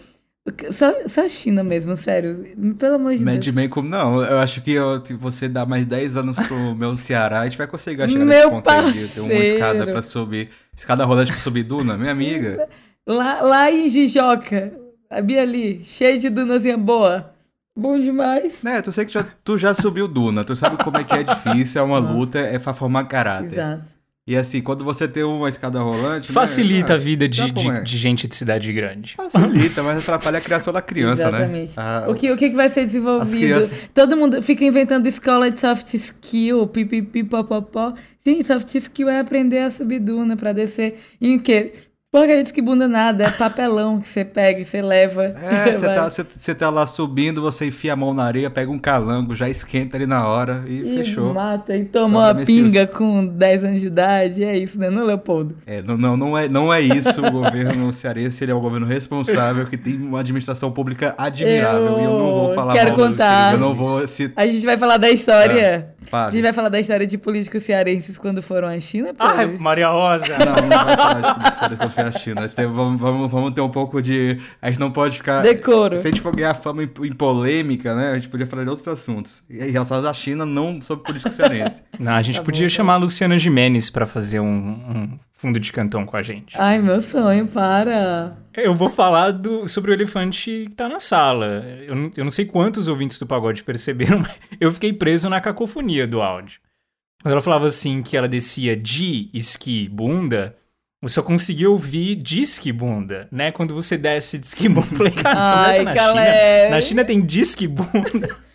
[0.71, 2.45] Só, só a China mesmo, sério.
[2.79, 3.55] Pelo amor de Mad Deus.
[3.55, 7.41] Men como não, eu acho que eu, você dá mais 10 anos pro meu Ceará,
[7.41, 9.55] a gente vai conseguir chegar Meu nesse ponto aí de ter uma parceiro.
[9.55, 10.51] escada pra subir.
[10.77, 12.69] Escada rolante pra subir duna, minha amiga.
[13.07, 14.73] Lá, lá em Jijoca,
[15.11, 17.33] a Bia ali, cheia de dunazinha boa.
[17.79, 18.63] Bom demais.
[18.63, 21.23] Né, tu sei que já, tu já subiu duna, tu sabe como é que é
[21.23, 22.13] difícil, é uma Nossa.
[22.15, 23.53] luta, é pra formar caráter.
[23.53, 23.96] Exato.
[24.29, 26.29] E assim, quando você tem uma escada rolante.
[26.29, 27.81] né, Facilita ah, a vida de, de, é?
[27.83, 29.15] de gente de cidade grande.
[29.17, 31.69] Facilita, mas atrapalha a criação da criança, Exatamente.
[31.69, 31.75] né?
[31.77, 33.39] Ah, o, que, o que que vai ser desenvolvido?
[33.41, 37.95] crianças- Todo mundo fica inventando escola de soft skill, pipipi, popopó.
[38.25, 40.99] Gente, soft skill é aprender a subir duna pra descer.
[41.21, 41.75] Em o quê?
[42.17, 45.25] Porcaria de que bunda nada, é papelão que você pega e você leva.
[45.25, 45.73] É,
[46.09, 49.51] você tá, tá lá subindo, você enfia a mão na areia, pega um calango, já
[49.51, 51.35] esquenta ali na hora e, E fechou.
[51.35, 54.43] mata e toma uma pinga com 10 anos de idade.
[54.43, 55.57] É isso, né, não, Leopoldo?
[55.67, 57.21] É, não, não, não, é, não é isso.
[57.21, 62.01] O governo cearense ele é um governo responsável, que tem uma administração pública admirável.
[62.01, 63.51] e eu não vou falar quero mal contar.
[63.51, 64.43] Ciro, Eu não vou citar.
[64.43, 65.95] A gente vai falar da história.
[66.07, 66.33] A Fale.
[66.33, 69.25] gente vai falar da história de políticos cearenses quando foram à China, pô.
[69.25, 70.27] Ai, Maria Rosa.
[70.39, 72.41] Não, não vai falar de história que foi a China.
[72.41, 74.39] A gente tem- vamos, vamos, vamos ter um pouco de.
[74.63, 75.43] A gente não pode ficar.
[75.43, 76.01] Decoro.
[76.01, 78.13] Se a gente for ganhar fama em, em polêmica, né?
[78.13, 79.43] A gente podia falar de outros assuntos.
[79.51, 81.83] E relacionados à China, não sobre político cearense.
[81.99, 85.17] Não, a gente Tá podia bom, tá chamar a Luciana Gimenez pra fazer um, um
[85.37, 86.57] fundo de cantão com a gente.
[86.59, 88.37] Ai, meu sonho, para.
[88.55, 91.65] Eu vou falar do, sobre o elefante que tá na sala.
[91.87, 95.41] Eu não, eu não sei quantos ouvintes do pagode perceberam, mas eu fiquei preso na
[95.41, 96.61] cacofonia do áudio.
[97.23, 100.57] Quando ela falava assim que ela descia de esqui bunda,
[101.03, 103.53] eu só conseguia ouvir disque bunda, né?
[103.53, 104.89] Quando você desce de esqui bunda.
[104.91, 106.27] Eu falei, cara, Ai, na Caleb.
[106.27, 106.71] China.
[106.71, 108.46] Na China tem disque bunda.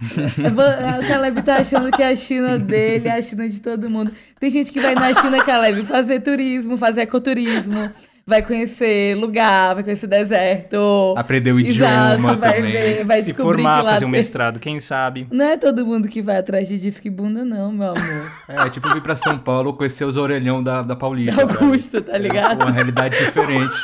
[0.00, 3.88] Vou- O Caleb tá achando que é a China dele é a China de todo
[3.90, 4.10] mundo.
[4.38, 7.90] Tem gente que vai na China, Caleb, fazer turismo, fazer ecoturismo.
[8.26, 11.14] Vai conhecer lugar, vai conhecer deserto.
[11.16, 12.72] Aprender o Exato, idioma vai também.
[12.72, 15.26] ver, vai Se formar, fazer um tem- mestrado, quem sabe.
[15.32, 18.32] Não é todo mundo que vai atrás de disque bunda, não, meu amor.
[18.48, 21.44] É, tipo vir pra São Paulo conhecer os orelhão da, da Paulista.
[21.44, 21.58] sabe?
[21.64, 22.62] Augusta, tá ligado?
[22.62, 23.74] Uma realidade diferente.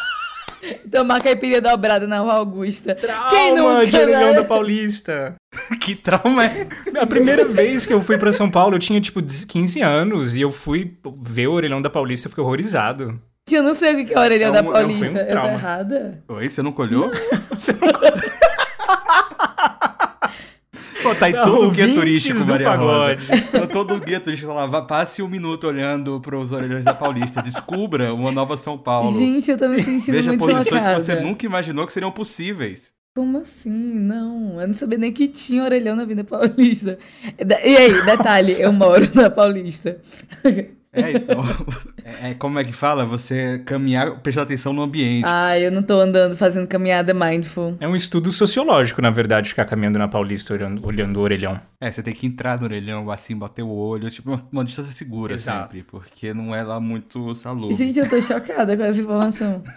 [0.90, 2.94] Tomar caipirinha dobrada na Rua Augusta.
[3.30, 4.32] Quem Trauma nunca, de orelhão né?
[4.34, 5.34] da Paulista.
[5.80, 6.96] que trauma é esse?
[6.98, 10.40] A primeira vez que eu fui pra São Paulo, eu tinha tipo 15 anos e
[10.40, 13.20] eu fui ver o orelhão da Paulista, eu fiquei horrorizado.
[13.50, 15.18] Eu não sei o que é a orelha É um- da é um- Paulista.
[15.20, 16.24] eu tô errada?
[16.28, 17.10] Oi, você não colhou?
[17.56, 17.88] Você não
[21.02, 23.26] Pô, tá em Não, todo o guia turístico, Maria pagode.
[23.26, 23.42] Rosa.
[23.52, 24.82] Tá todo o guia turístico lá.
[24.82, 27.40] Passe um minuto olhando pros orelhões da Paulista.
[27.42, 29.16] Descubra uma nova São Paulo.
[29.16, 32.92] Gente, eu tô me sentindo Veja muito posições que você nunca imaginou que seriam possíveis.
[33.16, 33.70] Como assim?
[33.70, 36.98] Não, eu não sabia nem que tinha orelhão na Vida Paulista.
[37.38, 39.98] E aí, detalhe, eu moro na Paulista.
[40.96, 41.44] É, então.
[42.04, 43.04] é, é, como é que fala?
[43.04, 45.24] Você caminhar, prestar atenção no ambiente.
[45.26, 47.76] Ai, eu não tô andando fazendo caminhada mindful.
[47.80, 51.60] É um estudo sociológico, na verdade, ficar caminhando na Paulista olhando, olhando o orelhão.
[51.78, 54.92] É, você tem que entrar no orelhão, assim, bater o olho, tipo, uma, uma distância
[54.92, 55.74] segura Exato.
[55.74, 57.76] sempre, porque não é lá muito salubre.
[57.76, 59.62] Gente, eu tô chocada com essa informação.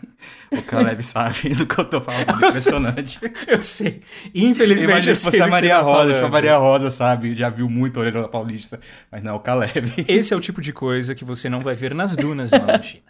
[0.52, 3.20] O Caleb sabe do que eu tô falando, impressionante.
[3.48, 4.02] Eu sei.
[4.34, 6.30] Infelizmente, Imagina eu se sei a que Maria você tá Rosa, tipo, a.
[6.30, 8.80] Maria Rosa, sabe, já viu muito o orelhão da Paulista,
[9.12, 10.06] mas não, o Caleb.
[10.08, 12.82] Esse é o tipo de coisa que você não vai ver nas dunas lá na
[12.82, 13.03] China.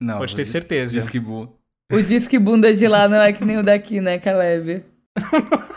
[0.00, 0.98] Não, Pode ter certeza.
[1.00, 1.56] Diz que bom.
[1.92, 4.84] O disque bunda de lá não é que nem o daqui, né, Caleb?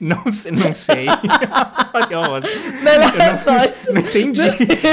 [0.00, 1.06] Não, sei- não sei.
[2.12, 2.48] Rosa.
[2.48, 3.92] Eu não, resposta.
[3.92, 4.40] não entendi.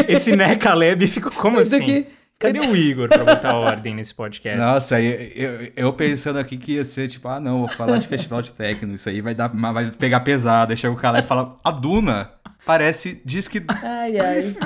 [0.08, 1.84] Esse né Caleb ficou como assim?
[1.84, 2.08] que-
[2.38, 4.58] Cadê o Igor pra botar ordem nesse podcast?
[4.60, 8.06] Nossa, aí eu, eu pensando aqui que ia ser tipo, ah não, vou falar de
[8.08, 10.72] festival de techno, isso aí vai dar, vai pegar pesado.
[10.72, 12.30] Aí chega o Caleb e fala, a Duna
[12.66, 13.64] parece, diz que...
[13.84, 14.56] Ai, ai.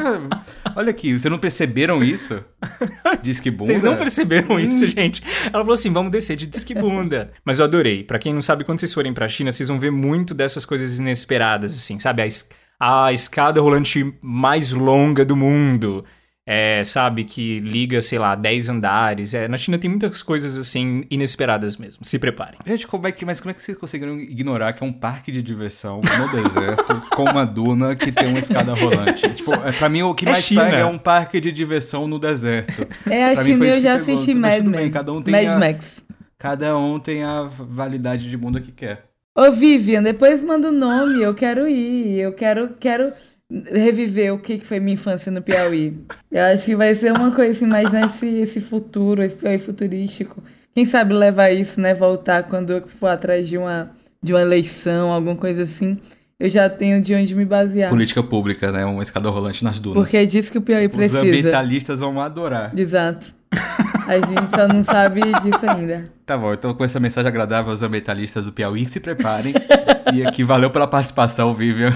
[0.65, 2.43] Ah, Olha aqui, vocês não perceberam isso?
[3.23, 3.65] Diz que bunda.
[3.65, 5.23] Vocês não perceberam isso, gente?
[5.45, 7.31] Ela falou assim: vamos descer de disque bunda.
[7.43, 8.03] Mas eu adorei.
[8.03, 10.99] Pra quem não sabe, quando vocês forem pra China, vocês vão ver muito dessas coisas
[10.99, 12.21] inesperadas, assim, sabe?
[12.21, 16.05] A, es- a escada rolante mais longa do mundo.
[16.51, 19.35] É, sabe, que liga, sei lá, 10 andares.
[19.35, 22.03] É, na China tem muitas coisas assim inesperadas mesmo.
[22.03, 22.57] Se preparem.
[22.65, 25.31] Gente, como é que, mas como é que vocês conseguiram ignorar que é um parque
[25.31, 29.29] de diversão no deserto com uma duna que tem uma escada rolante?
[29.35, 30.63] Tipo, é, pra mim o que É mais China.
[30.65, 32.87] pega é um parque de diversão no deserto.
[33.07, 34.89] É a Pra China e eu já pegou, assisti mas Mad Men.
[34.89, 36.03] cada um tem Mad a- Max.
[36.39, 39.03] Cada um tem a validade de bunda que quer.
[39.37, 42.17] Ô, Vivian, depois manda o nome, eu quero ir.
[42.19, 43.13] Eu quero, quero
[43.51, 45.97] reviver o que que foi minha infância no Piauí.
[46.31, 50.43] Eu acho que vai ser uma coisa assim, mais nesse esse futuro, esse Piauí futurístico.
[50.73, 51.93] Quem sabe levar isso, né?
[51.93, 53.87] Voltar quando eu for atrás de uma,
[54.21, 55.97] de uma eleição, alguma coisa assim.
[56.39, 57.89] Eu já tenho de onde me basear.
[57.89, 58.85] Política pública, né?
[58.85, 60.01] Uma escada rolante nas dunas.
[60.01, 61.21] Porque é disso que o Piauí Os precisa.
[61.21, 62.71] ambientalistas vão adorar.
[62.77, 63.33] Exato.
[64.07, 66.05] A gente só não sabe disso ainda.
[66.25, 69.53] Tá bom, então com essa mensagem agradável aos ambientalistas do Piauí, se preparem.
[70.13, 71.91] e aqui valeu pela participação, Vivian.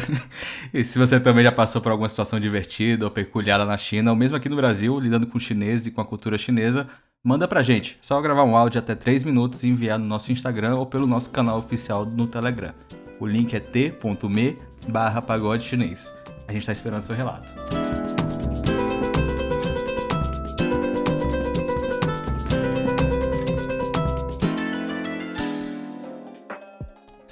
[0.73, 4.11] E se você também já passou por alguma situação divertida ou peculiar lá na China,
[4.11, 6.87] ou mesmo aqui no Brasil, lidando com chinês e com a cultura chinesa,
[7.23, 7.97] manda pra gente.
[8.01, 11.29] Só gravar um áudio até 3 minutos e enviar no nosso Instagram ou pelo nosso
[11.29, 12.73] canal oficial no Telegram.
[13.19, 14.57] O link é t.me
[14.87, 16.11] barra pagode chinês.
[16.47, 17.92] A gente tá esperando seu relato.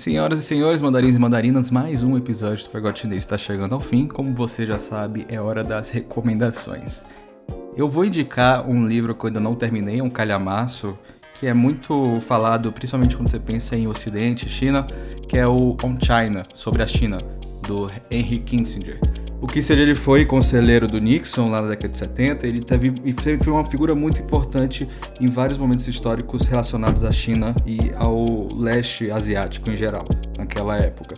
[0.02, 3.80] Senhoras e senhores, mandarins e mandarinas, mais um episódio do Pagode Chinês está chegando ao
[3.80, 4.08] fim.
[4.08, 7.04] Como você já sabe, é hora das recomendações.
[7.78, 10.98] Eu vou indicar um livro que eu ainda não terminei, um calhamaço,
[11.40, 14.88] que é muito falado, principalmente quando você pensa em Ocidente, China,
[15.30, 17.20] que é o On China, sobre a China,
[17.68, 19.00] do Henry Kissinger.
[19.42, 22.94] O Kissinger ele foi conselheiro do Nixon lá na década de 70, ele teve
[23.44, 24.88] foi uma figura muito importante
[25.20, 30.06] em vários momentos históricos relacionados à China e ao leste asiático em geral,
[30.38, 31.16] naquela época.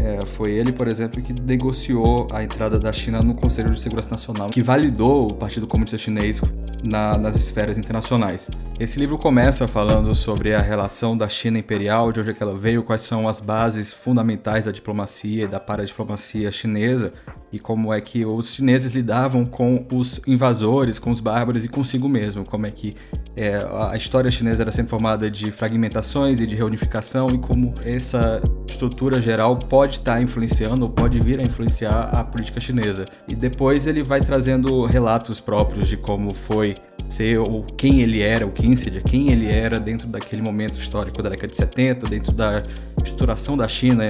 [0.00, 4.10] É, foi ele, por exemplo, que negociou a entrada da China no Conselho de Segurança
[4.10, 6.40] Nacional, que validou o Partido Comunista Chinês
[6.88, 8.48] na, nas esferas internacionais.
[8.78, 12.56] Esse livro começa falando sobre a relação da China imperial, de onde é que ela
[12.56, 17.12] veio, quais são as bases fundamentais da diplomacia e da paradiplomacia chinesa
[17.56, 22.08] e como é que os chineses lidavam com os invasores, com os bárbaros e consigo
[22.08, 22.94] mesmo, como é que
[23.34, 23.56] é,
[23.90, 29.20] a história chinesa era sempre formada de fragmentações e de reunificação e como essa estrutura
[29.20, 33.06] geral pode estar tá influenciando ou pode vir a influenciar a política chinesa.
[33.26, 36.74] E depois ele vai trazendo relatos próprios de como foi
[37.08, 41.30] ser ou quem ele era, o Kissinger, quem ele era dentro daquele momento histórico da
[41.30, 42.62] década de 70, dentro da
[42.98, 44.04] estruturação da China,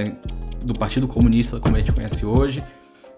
[0.63, 2.63] do Partido Comunista como a gente conhece hoje,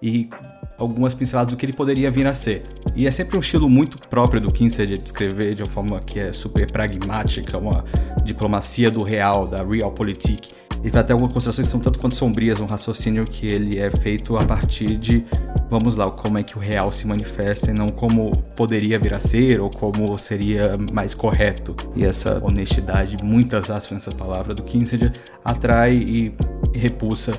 [0.02, 0.30] e
[0.78, 2.64] algumas pinceladas do que ele poderia vir a ser.
[2.96, 6.20] E é sempre um estilo muito próprio do Kinsey de descrever de uma forma que
[6.20, 7.84] é super pragmática, uma
[8.24, 10.52] diplomacia do real, da realpolitik.
[10.82, 14.38] Vai até algumas considerações que são tanto quanto sombrias, um raciocínio que ele é feito
[14.38, 15.26] a partir de,
[15.70, 19.20] vamos lá, como é que o real se manifesta e não como poderia vir a
[19.20, 21.76] ser ou como seria mais correto.
[21.98, 25.12] E essa honestidade, muitas aspas nessa palavra do Kinsey,
[25.44, 26.34] atrai e
[26.74, 27.38] repulsa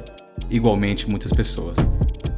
[0.51, 1.79] igualmente muitas pessoas.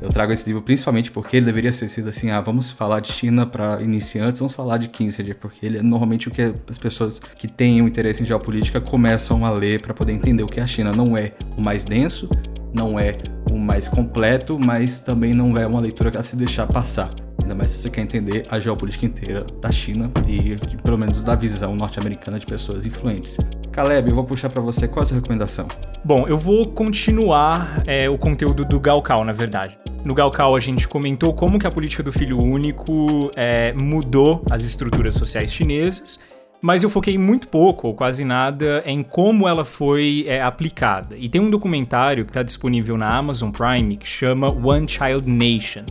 [0.02, 3.12] Eu trago esse livro principalmente porque ele deveria ser sido assim, ah, vamos falar de
[3.12, 7.20] China para iniciantes, vamos falar de Kissinger, porque ele é normalmente o que as pessoas
[7.20, 10.62] que têm um interesse em geopolítica começam a ler para poder entender o que é
[10.64, 10.92] a China.
[10.92, 12.28] Não é o mais denso,
[12.74, 13.16] não é
[13.48, 17.08] o mais completo, mas também não é uma leitura a se deixar passar.
[17.40, 21.36] Ainda mais se você quer entender a geopolítica inteira da China e, pelo menos, da
[21.36, 23.38] visão norte-americana de pessoas influentes.
[23.72, 24.86] Caleb, eu vou puxar para você.
[24.86, 25.66] Qual a sua recomendação?
[26.04, 29.78] Bom, eu vou continuar é, o conteúdo do Galcal, na verdade.
[30.04, 34.62] No Galcal a gente comentou como que a política do filho único é, mudou as
[34.62, 36.20] estruturas sociais chinesas,
[36.60, 41.16] mas eu foquei muito pouco, ou quase nada, em como ela foi é, aplicada.
[41.16, 45.84] E tem um documentário que está disponível na Amazon Prime que chama One Child Nation.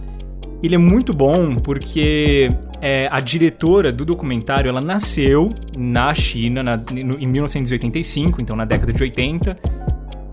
[0.63, 2.49] Ele é muito bom porque
[2.81, 8.65] é, a diretora do documentário ela nasceu na China na, no, em 1985, então na
[8.65, 9.57] década de 80,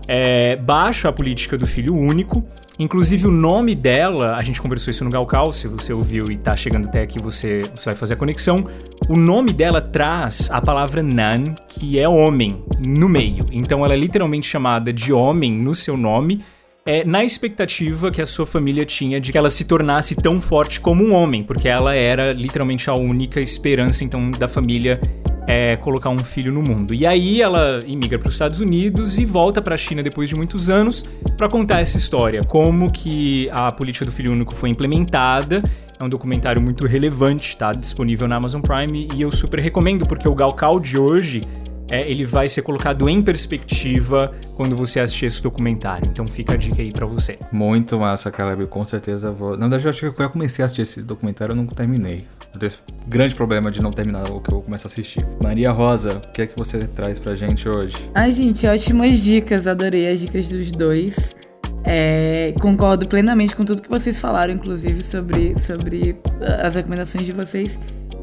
[0.07, 2.43] é, baixo a política do filho único.
[2.79, 6.55] Inclusive o nome dela, a gente conversou isso no Galcal, se você ouviu e tá
[6.55, 8.65] chegando até aqui, você, você vai fazer a conexão.
[9.09, 13.45] O nome dela traz a palavra Nan, que é homem, no meio.
[13.51, 16.41] Então ela é literalmente chamada de homem no seu nome,
[16.89, 20.81] é, na expectativa que a sua família tinha de que ela se tornasse tão forte
[20.81, 24.99] como um homem, porque ela era literalmente a única esperança então da família
[25.47, 26.91] é, colocar um filho no mundo.
[26.91, 30.35] E aí ela imigra para os Estados Unidos e volta para a China depois de
[30.35, 31.05] muitos anos
[31.37, 35.61] para contar essa história, como que a política do filho único foi implementada.
[36.01, 40.27] É um documentário muito relevante, tá disponível na Amazon Prime e eu super recomendo porque
[40.27, 41.41] o Galcal de hoje
[41.89, 46.09] é, ele vai ser colocado em perspectiva quando você assistir esse documentário.
[46.09, 47.39] Então fica a dica aí para você.
[47.51, 48.67] Muito massa, Caleb.
[48.67, 49.51] Com certeza vou.
[49.51, 52.23] Na verdade, eu acho que eu já comecei a assistir esse documentário, eu não terminei.
[52.53, 52.77] Eu tenho esse
[53.07, 55.25] grande problema de não terminar o que eu começo a assistir.
[55.41, 57.95] Maria Rosa, o que é que você traz pra gente hoje?
[58.13, 59.67] Ai, gente, ótimas dicas.
[59.67, 61.35] Adorei as dicas dos dois.
[61.83, 66.17] É, concordo plenamente com tudo que vocês falaram, inclusive sobre, sobre
[66.61, 67.79] as recomendações de vocês.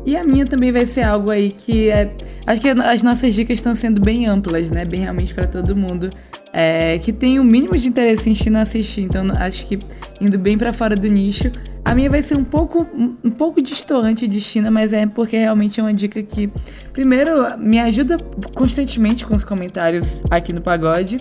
[0.07, 2.09] E a minha também vai ser algo aí que é.
[2.46, 4.84] Acho que as nossas dicas estão sendo bem amplas, né?
[4.84, 6.09] Bem realmente para todo mundo.
[6.52, 9.02] É, que tem o mínimo de interesse em China assistir.
[9.02, 9.80] Então acho que
[10.20, 11.50] indo bem para fora do nicho.
[11.84, 15.80] A minha vai ser um pouco, um pouco distante de China, mas é porque realmente
[15.80, 16.50] é uma dica que,
[16.92, 18.16] primeiro, me ajuda
[18.54, 21.18] constantemente com os comentários aqui no Pagode.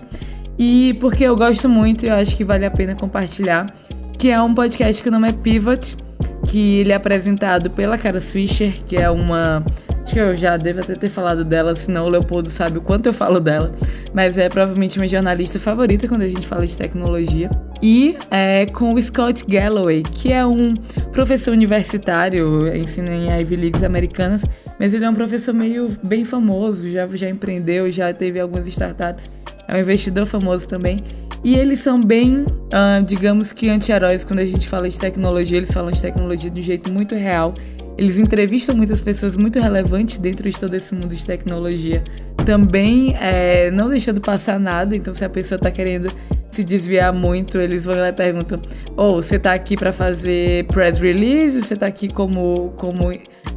[0.56, 3.66] E porque eu gosto muito e eu acho que vale a pena compartilhar.
[4.16, 6.05] Que é um podcast que o nome é Pivot
[6.44, 9.64] que ele é apresentado pela Cara Fischer, que é uma.
[10.06, 13.06] Acho que eu já devo até ter falado dela, senão o Leopoldo sabe o quanto
[13.06, 13.74] eu falo dela.
[14.14, 17.50] Mas é provavelmente minha jornalista favorita quando a gente fala de tecnologia.
[17.82, 20.72] E é, com o Scott Galloway, que é um
[21.10, 24.44] professor universitário, ensina em Ivy Leagues americanas,
[24.78, 29.42] mas ele é um professor meio bem famoso, já, já empreendeu, já teve algumas startups,
[29.66, 30.98] é um investidor famoso também.
[31.42, 35.56] E eles são bem, uh, digamos que anti-heróis quando a gente fala de tecnologia.
[35.56, 37.54] Eles falam de tecnologia de um jeito muito real.
[37.98, 42.02] Eles entrevistam muitas pessoas muito relevantes dentro de todo esse mundo de tecnologia.
[42.44, 44.94] Também é, não deixando passar nada.
[44.94, 46.12] Então, se a pessoa está querendo
[46.50, 48.60] se desviar muito, eles vão lá e perguntam:
[48.96, 51.62] ou oh, você tá aqui para fazer press release?
[51.62, 53.12] Você tá aqui como, como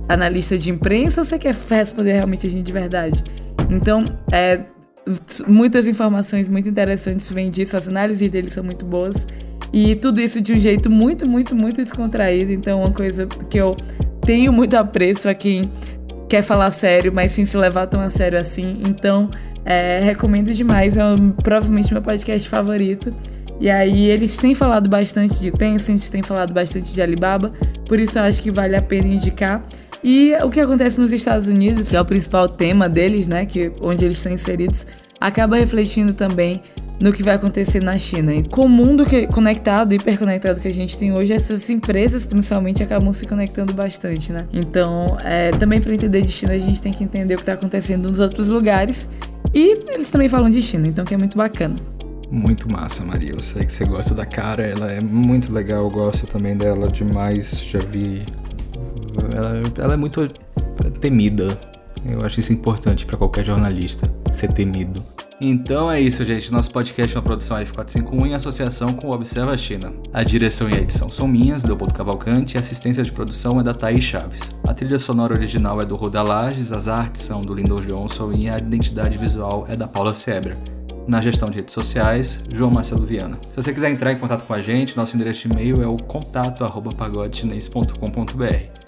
[0.07, 3.23] analista de imprensa ou você quer responder realmente a gente de verdade?
[3.69, 4.61] Então, é,
[5.47, 9.27] muitas informações muito interessantes vêm disso, as análises deles são muito boas.
[9.71, 12.51] E tudo isso de um jeito muito, muito, muito descontraído.
[12.51, 13.75] Então, uma coisa que eu
[14.30, 15.63] tenho muito apreço a quem
[16.30, 18.84] quer falar sério, mas sem se levar tão a sério assim.
[18.88, 19.27] Então,
[19.65, 20.97] é, recomendo demais.
[20.97, 23.11] É um, provavelmente meu podcast favorito.
[23.59, 27.51] E aí, eles têm falado bastante de Tencent, têm falado bastante de Alibaba.
[27.88, 29.65] Por isso, eu acho que vale a pena indicar.
[30.03, 33.71] E o que acontece nos Estados Unidos, que é o principal tema deles, né, que
[33.82, 34.86] onde eles estão inseridos,
[35.19, 36.61] acaba refletindo também
[37.00, 38.34] no que vai acontecer na China.
[38.34, 42.84] E com o mundo que, conectado, hiperconectado que a gente tem hoje, essas empresas principalmente
[42.84, 44.47] acabam se conectando bastante, né?
[44.52, 47.54] Então, é, também para entender de China, a gente tem que entender o que está
[47.54, 49.08] acontecendo nos outros lugares.
[49.54, 51.76] E eles também falam de China, então que é muito bacana.
[52.30, 53.32] Muito massa, Maria.
[53.32, 56.88] Eu sei que você gosta da cara, ela é muito legal, eu gosto também dela
[56.88, 57.64] demais.
[57.64, 58.24] Já vi
[59.36, 60.28] ela, ela é muito
[61.02, 61.58] temida.
[62.06, 65.02] Eu acho isso importante para qualquer jornalista, ser temido.
[65.41, 66.52] Então é isso, gente.
[66.52, 69.93] Nosso podcast é uma produção F451 em associação com o Observa China.
[70.14, 73.64] A direção e a edição são minhas, Leopoldo Cavalcante, e a assistência de produção é
[73.64, 74.41] da Thaís Chaves.
[74.68, 78.50] A trilha sonora original é do Roda Lages, as artes são do Lindor Johnson e
[78.50, 80.58] a identidade visual é da Paula Sebra.
[81.08, 83.39] Na gestão de redes sociais, João Marcelo Viana.
[83.41, 85.95] Se você quiser entrar em contato com a gente, nosso endereço de e-mail é o
[85.95, 88.78] contato@pagodechinês.com.br.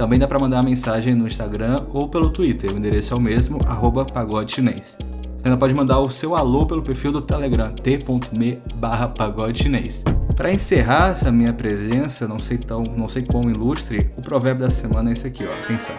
[0.00, 3.58] Também dá para mandar mensagem no Instagram ou pelo Twitter, o endereço é o mesmo,
[3.66, 4.96] arroba pagode chinês.
[4.98, 10.02] Você ainda pode mandar o seu alô pelo perfil do Telegram, t.me barra pagode chinês.
[10.34, 14.70] Para encerrar essa minha presença, não sei, tão, não sei quão ilustre, o provérbio da
[14.70, 15.94] semana é esse aqui, ó, atenção.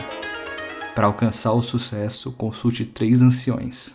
[0.96, 3.94] Para alcançar o sucesso, consulte três anciões.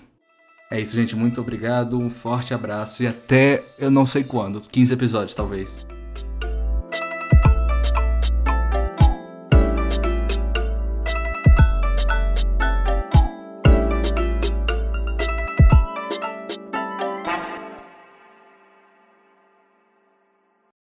[0.71, 1.17] É isso, gente.
[1.17, 1.99] Muito obrigado.
[1.99, 5.85] Um forte abraço e até eu não sei quando 15 episódios, talvez.